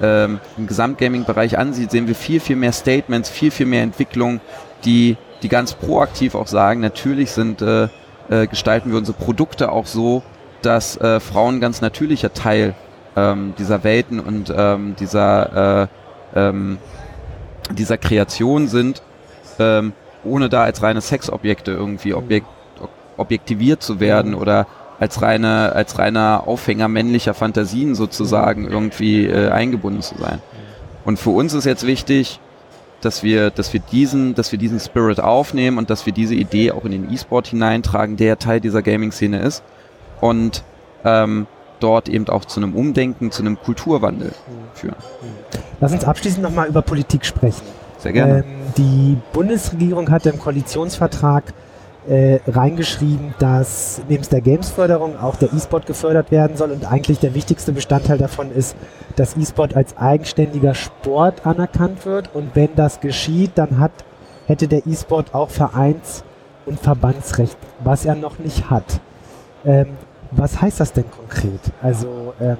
[0.01, 4.39] ähm, im Gesamtgaming-Bereich ansieht, sehen wir viel, viel mehr Statements, viel, viel mehr Entwicklung,
[4.85, 7.87] die, die ganz proaktiv auch sagen, natürlich sind, äh,
[8.29, 10.23] äh, gestalten wir unsere Produkte auch so,
[10.67, 12.75] dass äh, Frauen ganz natürlicher Teil
[13.15, 15.87] ähm, dieser Welten und ähm, dieser,
[16.35, 16.77] äh, ähm,
[17.71, 19.01] dieser Kreation sind
[19.59, 19.93] ähm,
[20.25, 22.47] ohne da als reine Sexobjekte irgendwie objekt,
[23.15, 24.67] objektiviert zu werden oder
[24.99, 30.41] als reine als reiner Aufhänger männlicher Fantasien sozusagen irgendwie äh, eingebunden zu sein.
[31.05, 32.41] Und für uns ist jetzt wichtig,
[32.99, 36.71] dass wir dass wir diesen dass wir diesen Spirit aufnehmen und dass wir diese Idee
[36.71, 39.63] auch in den E-Sport hineintragen, der Teil dieser Gaming-Szene ist
[40.21, 40.63] und
[41.03, 41.47] ähm,
[41.79, 44.31] dort eben auch zu einem Umdenken, zu einem Kulturwandel
[44.73, 44.95] führen.
[45.79, 47.63] Lass uns abschließend nochmal über Politik sprechen.
[47.99, 48.39] Sehr gerne.
[48.39, 48.45] Ähm,
[48.77, 51.53] die Bundesregierung hat im Koalitionsvertrag
[52.07, 57.33] äh, reingeschrieben, dass neben der Gamesförderung auch der E-Sport gefördert werden soll und eigentlich der
[57.33, 58.75] wichtigste Bestandteil davon ist,
[59.15, 63.91] dass E-Sport als eigenständiger Sport anerkannt wird und wenn das geschieht, dann hat,
[64.45, 66.23] hätte der E-Sport auch Vereins-
[66.65, 69.01] und Verbandsrecht, was er noch nicht hat.
[69.65, 69.87] Ähm,
[70.31, 71.61] was heißt das denn konkret?
[71.81, 72.57] Also ähm,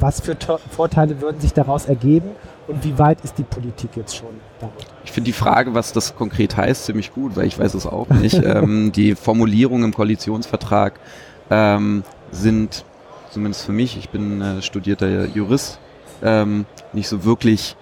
[0.00, 2.30] was für to Vorteile würden sich daraus ergeben
[2.66, 4.74] und wie weit ist die Politik jetzt schon damit?
[5.04, 8.08] Ich finde die Frage, was das konkret heißt, ziemlich gut, weil ich weiß es auch
[8.08, 8.34] nicht.
[8.44, 10.98] ähm, die Formulierungen im Koalitionsvertrag
[11.50, 12.84] ähm, sind,
[13.30, 15.78] zumindest für mich, ich bin äh, studierter Jurist,
[16.22, 17.76] ähm, nicht so wirklich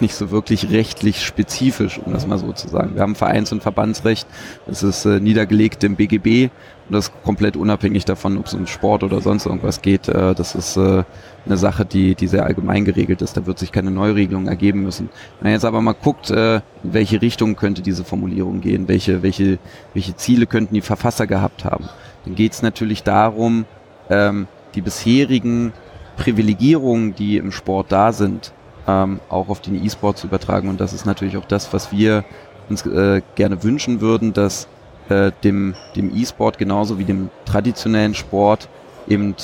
[0.00, 2.94] nicht so wirklich rechtlich spezifisch, um das mal so zu sagen.
[2.94, 4.26] Wir haben Vereins- und Verbandsrecht,
[4.66, 6.50] das ist äh, niedergelegt im BGB
[6.88, 10.08] und das ist komplett unabhängig davon, ob es um Sport oder sonst irgendwas geht.
[10.08, 11.04] Äh, das ist äh,
[11.44, 13.36] eine Sache, die, die sehr allgemein geregelt ist.
[13.36, 15.08] Da wird sich keine Neuregelung ergeben müssen.
[15.40, 19.22] Wenn man jetzt aber mal guckt, äh, in welche Richtung könnte diese Formulierung gehen, welche,
[19.22, 19.58] welche,
[19.94, 21.88] welche Ziele könnten die Verfasser gehabt haben,
[22.24, 23.64] dann geht es natürlich darum,
[24.10, 25.72] ähm, die bisherigen
[26.16, 28.52] Privilegierungen, die im Sport da sind,
[28.86, 30.68] ähm, auch auf den E-Sport zu übertragen.
[30.68, 32.24] Und das ist natürlich auch das, was wir
[32.68, 34.68] uns äh, gerne wünschen würden, dass
[35.08, 38.68] äh, dem, dem E-Sport genauso wie dem traditionellen Sport
[39.08, 39.34] eben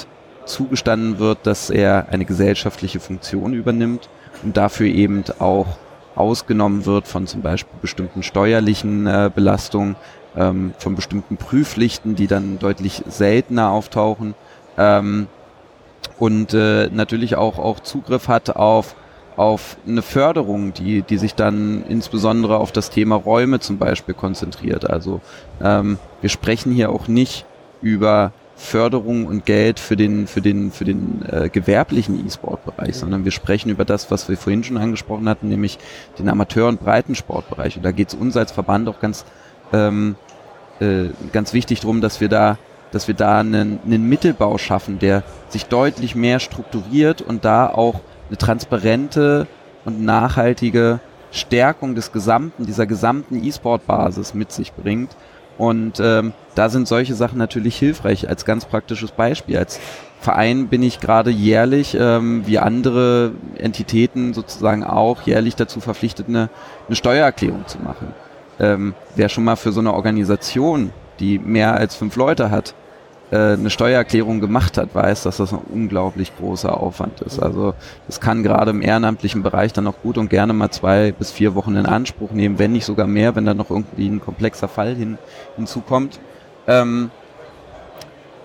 [0.44, 4.09] zugestanden wird, dass er eine gesellschaftliche Funktion übernimmt
[4.42, 5.66] und dafür eben auch
[6.14, 9.96] ausgenommen wird von zum Beispiel bestimmten steuerlichen äh, Belastungen,
[10.37, 14.35] ähm, von bestimmten Prüflichten, die dann deutlich seltener auftauchen
[14.77, 15.27] ähm,
[16.18, 18.96] und äh, natürlich auch, auch Zugriff hat auf
[19.38, 24.90] auf eine Förderung, die, die sich dann insbesondere auf das Thema Räume zum Beispiel konzentriert.
[24.90, 25.20] Also
[25.62, 27.46] ähm, wir sprechen hier auch nicht
[27.81, 33.31] über Förderung und Geld für den, für den, für den äh, gewerblichen E-Sport-Bereich, sondern wir
[33.31, 35.79] sprechen über das, was wir vorhin schon angesprochen hatten, nämlich
[36.18, 37.77] den Amateur- und Breitensportbereich.
[37.77, 39.24] Und da geht es uns als Verband auch ganz,
[39.72, 40.16] ähm,
[40.81, 42.59] äh, ganz wichtig drum, dass wir da
[42.90, 48.01] dass wir da einen, einen Mittelbau schaffen, der sich deutlich mehr strukturiert und da auch
[48.28, 49.46] eine transparente
[49.84, 55.16] und nachhaltige Stärkung des gesamten, dieser gesamten E-Sport-Basis mit sich bringt.
[55.58, 59.58] Und ähm, da sind solche Sachen natürlich hilfreich als ganz praktisches Beispiel.
[59.58, 59.80] Als
[60.20, 66.48] Verein bin ich gerade jährlich, ähm, wie andere Entitäten sozusagen auch, jährlich dazu verpflichtet, eine,
[66.86, 68.14] eine Steuererklärung zu machen.
[68.60, 72.74] Ähm, wer schon mal für so eine Organisation, die mehr als fünf Leute hat,
[73.36, 77.38] eine Steuererklärung gemacht hat, weiß, dass das ein unglaublich großer Aufwand ist.
[77.38, 77.74] Also
[78.06, 81.54] das kann gerade im ehrenamtlichen Bereich dann auch gut und gerne mal zwei bis vier
[81.54, 84.94] Wochen in Anspruch nehmen, wenn nicht sogar mehr, wenn da noch irgendwie ein komplexer Fall
[84.94, 85.18] hin,
[85.56, 86.20] hinzukommt.
[86.66, 87.10] Ähm,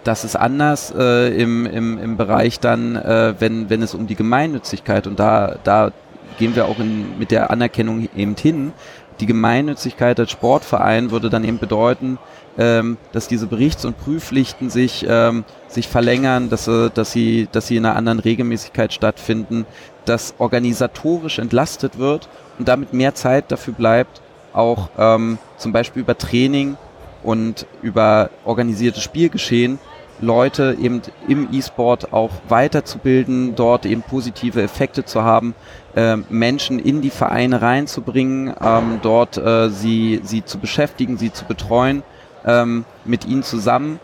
[0.03, 4.15] das ist anders äh, im, im, im Bereich dann, äh, wenn, wenn es um die
[4.15, 5.91] Gemeinnützigkeit und da, da
[6.37, 8.73] gehen wir auch in, mit der Anerkennung eben hin.
[9.19, 12.17] Die Gemeinnützigkeit als Sportverein würde dann eben bedeuten,
[12.57, 17.67] ähm, dass diese Berichts- und Prüfpflichten sich, ähm, sich verlängern, dass, äh, dass, sie, dass
[17.67, 19.65] sie in einer anderen Regelmäßigkeit stattfinden,
[20.05, 24.21] dass organisatorisch entlastet wird und damit mehr Zeit dafür bleibt,
[24.53, 26.77] auch ähm, zum Beispiel über Training
[27.23, 29.79] und über organisiertes Spielgeschehen
[30.23, 35.53] Leute eben im E-Sport auch weiterzubilden, dort eben positive Effekte zu haben,
[35.95, 41.45] äh, Menschen in die Vereine reinzubringen, ähm, dort äh, sie, sie zu beschäftigen, sie zu
[41.45, 42.03] betreuen
[42.45, 43.99] ähm, mit ihnen zusammen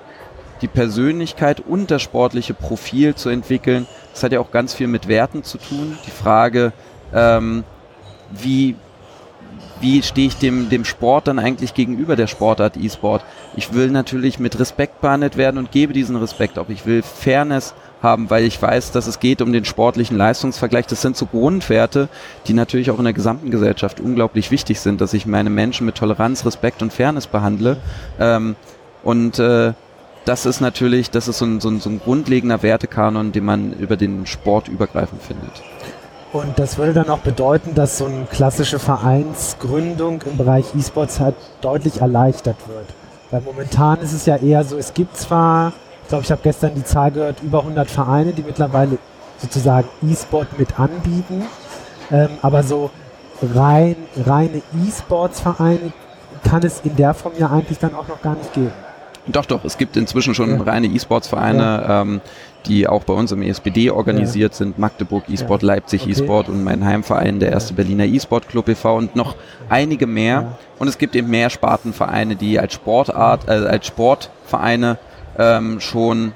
[0.62, 3.88] die Persönlichkeit und das sportliche Profil zu entwickeln.
[4.13, 5.97] Das hat ja auch ganz viel mit Werten zu tun.
[6.05, 6.73] Die Frage,
[7.13, 7.63] ähm,
[8.29, 8.75] wie,
[9.81, 13.23] wie stehe ich dem, dem Sport dann eigentlich gegenüber der Sportart E-Sport?
[13.55, 16.69] Ich will natürlich mit Respekt behandelt werden und gebe diesen Respekt auch.
[16.69, 20.87] Ich will Fairness haben, weil ich weiß, dass es geht um den sportlichen Leistungsvergleich.
[20.87, 22.09] Das sind so Grundwerte,
[22.47, 25.95] die natürlich auch in der gesamten Gesellschaft unglaublich wichtig sind, dass ich meine Menschen mit
[25.95, 27.77] Toleranz, Respekt und Fairness behandle.
[28.19, 28.55] Ähm,
[29.03, 29.73] und äh,
[30.25, 33.73] das ist natürlich, das ist so ein, so, ein, so ein grundlegender Wertekanon, den man
[33.73, 35.51] über den Sport übergreifend findet.
[36.31, 41.35] Und das würde dann auch bedeuten, dass so eine klassische Vereinsgründung im Bereich E-Sports halt
[41.61, 42.85] deutlich erleichtert wird.
[43.31, 45.73] Weil momentan ist es ja eher so, es gibt zwar
[46.09, 48.97] ich glaube, ich habe gestern die Zahl gehört, über 100 Vereine, die mittlerweile
[49.37, 51.43] sozusagen E-Sport mit anbieten.
[52.11, 52.89] Ähm, aber so
[53.43, 55.93] rein, reine E-Sports-Vereine
[56.43, 58.71] kann es in der Form ja eigentlich dann auch noch gar nicht geben.
[59.27, 60.63] Doch, doch, es gibt inzwischen schon ja.
[60.63, 62.01] reine E-Sports-Vereine, ja.
[62.01, 62.21] ähm,
[62.65, 64.58] die auch bei uns im ESPD organisiert ja.
[64.58, 64.78] sind.
[64.78, 66.12] Magdeburg E-Sport, Leipzig okay.
[66.12, 68.98] E-Sport und mein Heimverein, der erste Berliner E-Sport Club e.V.
[68.98, 69.36] und noch
[69.69, 70.58] einige mehr.
[70.78, 74.98] Und es gibt eben mehr Spartenvereine, die als Sportart, äh, als Sportvereine
[75.38, 76.34] ähm, schon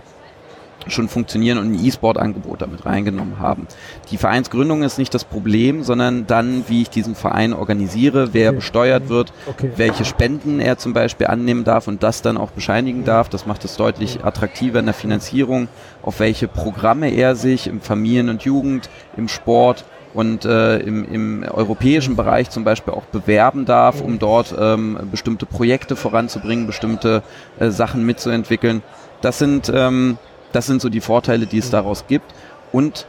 [0.91, 3.67] schon funktionieren und ein E-Sport-Angebot damit reingenommen haben.
[4.11, 8.57] Die Vereinsgründung ist nicht das Problem, sondern dann, wie ich diesen Verein organisiere, wer okay.
[8.57, 9.71] besteuert wird, okay.
[9.75, 13.29] welche Spenden er zum Beispiel annehmen darf und das dann auch bescheinigen darf.
[13.29, 15.67] Das macht es deutlich attraktiver in der Finanzierung,
[16.01, 21.43] auf welche Programme er sich im Familien- und Jugend, im Sport und äh, im, im
[21.43, 27.23] europäischen Bereich zum Beispiel auch bewerben darf, um dort ähm, bestimmte Projekte voranzubringen, bestimmte
[27.59, 28.83] äh, Sachen mitzuentwickeln.
[29.21, 30.17] Das sind, ähm,
[30.53, 32.33] das sind so die Vorteile, die es daraus gibt.
[32.71, 33.05] Und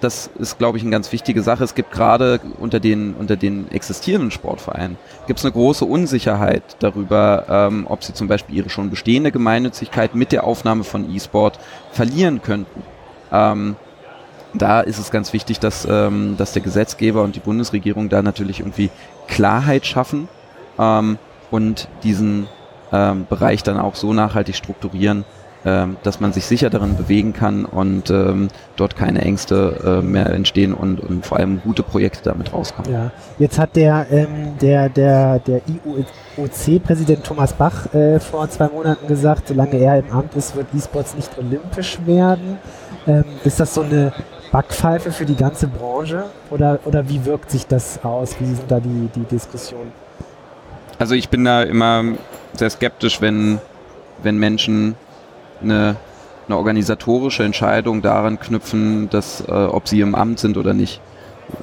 [0.00, 1.64] das ist, glaube ich, eine ganz wichtige Sache.
[1.64, 7.46] Es gibt gerade unter den, unter den existierenden Sportvereinen gibt es eine große Unsicherheit darüber,
[7.48, 11.58] ähm, ob sie zum Beispiel ihre schon bestehende Gemeinnützigkeit mit der Aufnahme von E-Sport
[11.90, 12.82] verlieren könnten.
[13.32, 13.76] Ähm,
[14.52, 18.60] da ist es ganz wichtig, dass, ähm, dass der Gesetzgeber und die Bundesregierung da natürlich
[18.60, 18.90] irgendwie
[19.26, 20.28] Klarheit schaffen
[20.78, 21.18] ähm,
[21.50, 22.46] und diesen
[22.92, 25.24] ähm, Bereich dann auch so nachhaltig strukturieren,
[25.64, 30.74] dass man sich sicher darin bewegen kann und ähm, dort keine Ängste äh, mehr entstehen
[30.74, 32.92] und, und vor allem gute Projekte damit rauskommen.
[32.92, 35.62] Ja, jetzt hat der, ähm, der, der, der
[36.36, 41.14] IOC-Präsident Thomas Bach äh, vor zwei Monaten gesagt, solange er im Amt ist, wird E-Sports
[41.14, 42.58] nicht olympisch werden.
[43.06, 44.12] Ähm, ist das so eine
[44.52, 48.36] Backpfeife für die ganze Branche oder, oder wie wirkt sich das aus?
[48.38, 49.92] Wie sind da die, die Diskussionen?
[50.98, 52.04] Also ich bin da immer
[52.52, 53.58] sehr skeptisch, wenn,
[54.22, 54.94] wenn Menschen
[55.62, 55.96] eine,
[56.46, 61.00] eine organisatorische Entscheidung daran knüpfen, dass, äh, ob sie im Amt sind oder nicht.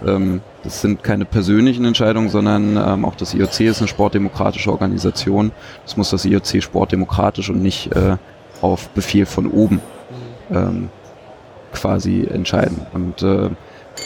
[0.06, 5.52] Ähm, das sind keine persönlichen Entscheidungen, sondern ähm, auch das IOC ist eine sportdemokratische Organisation.
[5.84, 8.18] Das muss das IOC sportdemokratisch und nicht äh,
[8.62, 9.82] auf Befehl von oben
[10.52, 10.89] ähm,
[11.74, 12.86] quasi entscheiden.
[12.94, 13.50] Und äh,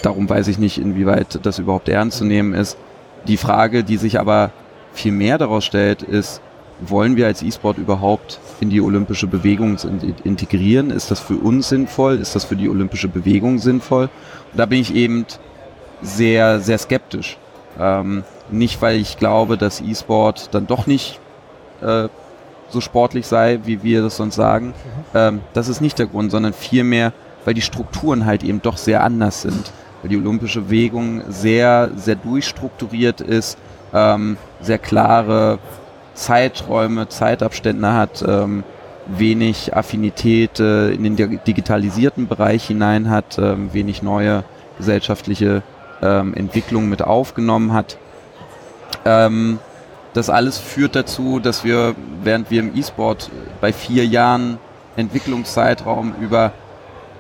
[0.01, 2.77] darum weiß ich nicht, inwieweit das überhaupt ernst zu nehmen ist.
[3.27, 4.51] Die Frage, die sich aber
[4.93, 6.41] viel mehr daraus stellt, ist,
[6.82, 9.78] wollen wir als E-Sport überhaupt in die olympische Bewegung
[10.23, 10.91] integrieren?
[10.91, 12.15] Ist das für uns sinnvoll?
[12.15, 14.09] Ist das für die olympische Bewegung sinnvoll?
[14.51, 15.26] Und da bin ich eben
[16.01, 17.38] sehr, sehr skeptisch.
[17.80, 21.19] Ähm, nicht, weil ich glaube, dass E-Sport dann doch nicht
[21.82, 22.07] äh,
[22.69, 24.67] so sportlich sei, wie wir das sonst sagen.
[24.67, 24.71] Mhm.
[25.13, 27.13] Ähm, das ist nicht der Grund, sondern vielmehr,
[27.43, 29.71] weil die Strukturen halt eben doch sehr anders sind.
[30.01, 33.57] Weil die olympische Bewegung sehr, sehr durchstrukturiert ist,
[33.93, 35.59] ähm, sehr klare
[36.16, 38.63] Zeiträume, Zeitabstände hat, ähm,
[39.05, 44.43] wenig Affinität äh, in den digitalisierten Bereich hinein hat, ähm, wenig neue
[44.78, 45.61] gesellschaftliche
[46.01, 47.97] ähm, Entwicklungen mit aufgenommen hat.
[49.05, 49.59] Ähm,
[50.13, 53.30] das alles führt dazu, dass wir, während wir im E-Sport
[53.61, 54.57] bei vier Jahren
[54.95, 56.53] Entwicklungszeitraum über,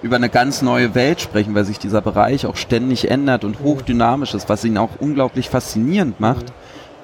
[0.01, 4.33] über eine ganz neue Welt sprechen, weil sich dieser Bereich auch ständig ändert und hochdynamisch
[4.33, 6.45] ist, was ihn auch unglaublich faszinierend macht.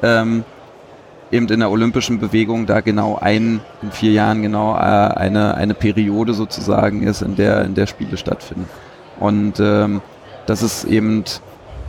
[0.02, 0.46] Ähm,
[1.32, 5.74] eben in der olympischen Bewegung da genau ein, in vier Jahren genau äh, eine, eine
[5.74, 8.68] Periode sozusagen ist, in der, in der Spiele stattfinden.
[9.20, 10.02] Und ähm,
[10.46, 11.24] das ist eben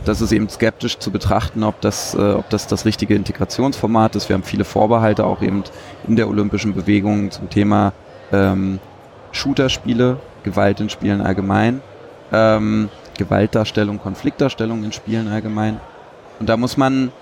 [0.05, 4.29] das ist eben skeptisch zu betrachten, ob das, äh, ob das das richtige Integrationsformat ist.
[4.29, 5.63] Wir haben viele Vorbehalte auch eben
[6.09, 7.93] in der olympischen Bewegung zum Thema
[8.33, 8.81] ähm,
[9.31, 11.81] Shooter-Spiele, Gewalt in Spielen allgemein,
[12.33, 15.79] ähm, Gewaltdarstellung, Konfliktdarstellung in Spielen allgemein.
[16.41, 17.13] Und da muss man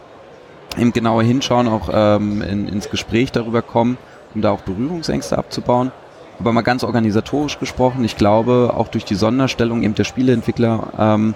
[0.78, 3.98] eben genauer hinschauen, auch ähm, in, ins Gespräch darüber kommen,
[4.34, 5.92] um da auch Berührungsängste abzubauen.
[6.38, 11.34] Aber mal ganz organisatorisch gesprochen, ich glaube, auch durch die Sonderstellung eben der Spieleentwickler ähm,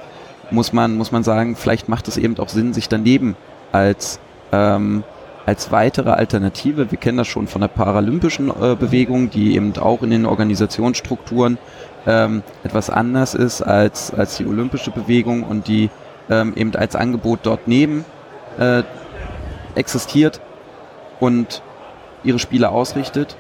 [0.50, 3.36] muss man, muss man sagen, vielleicht macht es eben auch Sinn, sich daneben
[3.72, 4.18] als,
[4.52, 5.04] ähm,
[5.46, 10.02] als weitere Alternative, wir kennen das schon von der paralympischen äh, Bewegung, die eben auch
[10.02, 11.58] in den Organisationsstrukturen
[12.06, 15.90] ähm, etwas anders ist als, als die olympische Bewegung und die
[16.30, 18.04] ähm, eben als Angebot dort neben
[18.58, 18.82] äh,
[19.74, 20.40] existiert
[21.20, 21.62] und
[22.22, 23.36] ihre Spiele ausrichtet.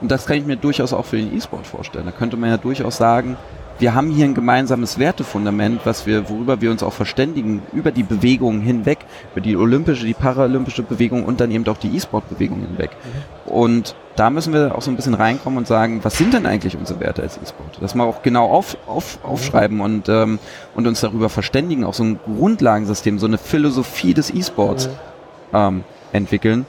[0.00, 2.06] Und das kann ich mir durchaus auch für den E-Sport vorstellen.
[2.06, 3.36] Da könnte man ja durchaus sagen,
[3.78, 8.02] wir haben hier ein gemeinsames Wertefundament, was wir, worüber wir uns auch verständigen, über die
[8.02, 8.98] Bewegungen hinweg,
[9.32, 12.90] über die olympische, die paralympische Bewegung und dann eben auch die E-Sport-Bewegung hinweg.
[13.46, 16.76] Und da müssen wir auch so ein bisschen reinkommen und sagen, was sind denn eigentlich
[16.76, 17.78] unsere Werte als E-Sport?
[17.80, 20.38] Das mal auch genau auf, auf, aufschreiben und, ähm,
[20.74, 24.90] und uns darüber verständigen, auch so ein Grundlagensystem, so eine Philosophie des E-Sports
[25.52, 26.66] ähm, entwickeln.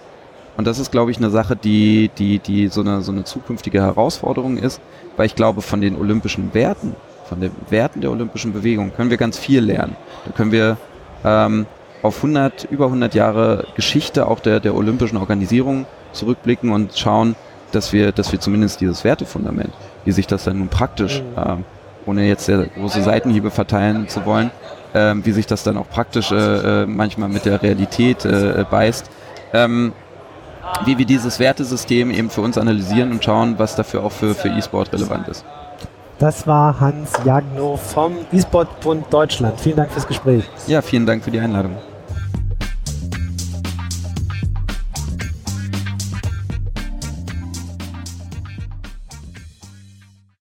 [0.56, 3.82] Und das ist, glaube ich, eine Sache, die, die, die so eine, so eine zukünftige
[3.82, 4.82] Herausforderung ist,
[5.18, 9.18] weil ich glaube, von den olympischen Werten, von den Werten der olympischen Bewegung können wir
[9.18, 9.96] ganz viel lernen.
[10.26, 10.78] Da können wir
[11.24, 11.66] ähm,
[12.04, 17.36] auf 100, über 100 Jahre Geschichte auch der, der olympischen Organisierung zurückblicken und schauen,
[17.72, 19.74] dass wir, dass wir zumindest dieses Wertefundament,
[20.06, 21.64] wie sich das dann nun praktisch, ähm,
[22.06, 24.52] ohne jetzt sehr große Seitenhiebe verteilen zu wollen,
[24.94, 29.10] ähm, wie sich das dann auch praktisch äh, äh, manchmal mit der Realität äh, beißt,
[29.54, 29.94] ähm,
[30.86, 34.50] wie wir dieses Wertesystem eben für uns analysieren und schauen, was dafür auch für, für
[34.50, 35.46] E-Sport relevant ist.
[36.20, 39.60] Das war Hans Jagno vom E-Sport-Bund Deutschland.
[39.60, 40.44] Vielen Dank fürs Gespräch.
[40.68, 41.76] Ja, vielen Dank für die Einladung.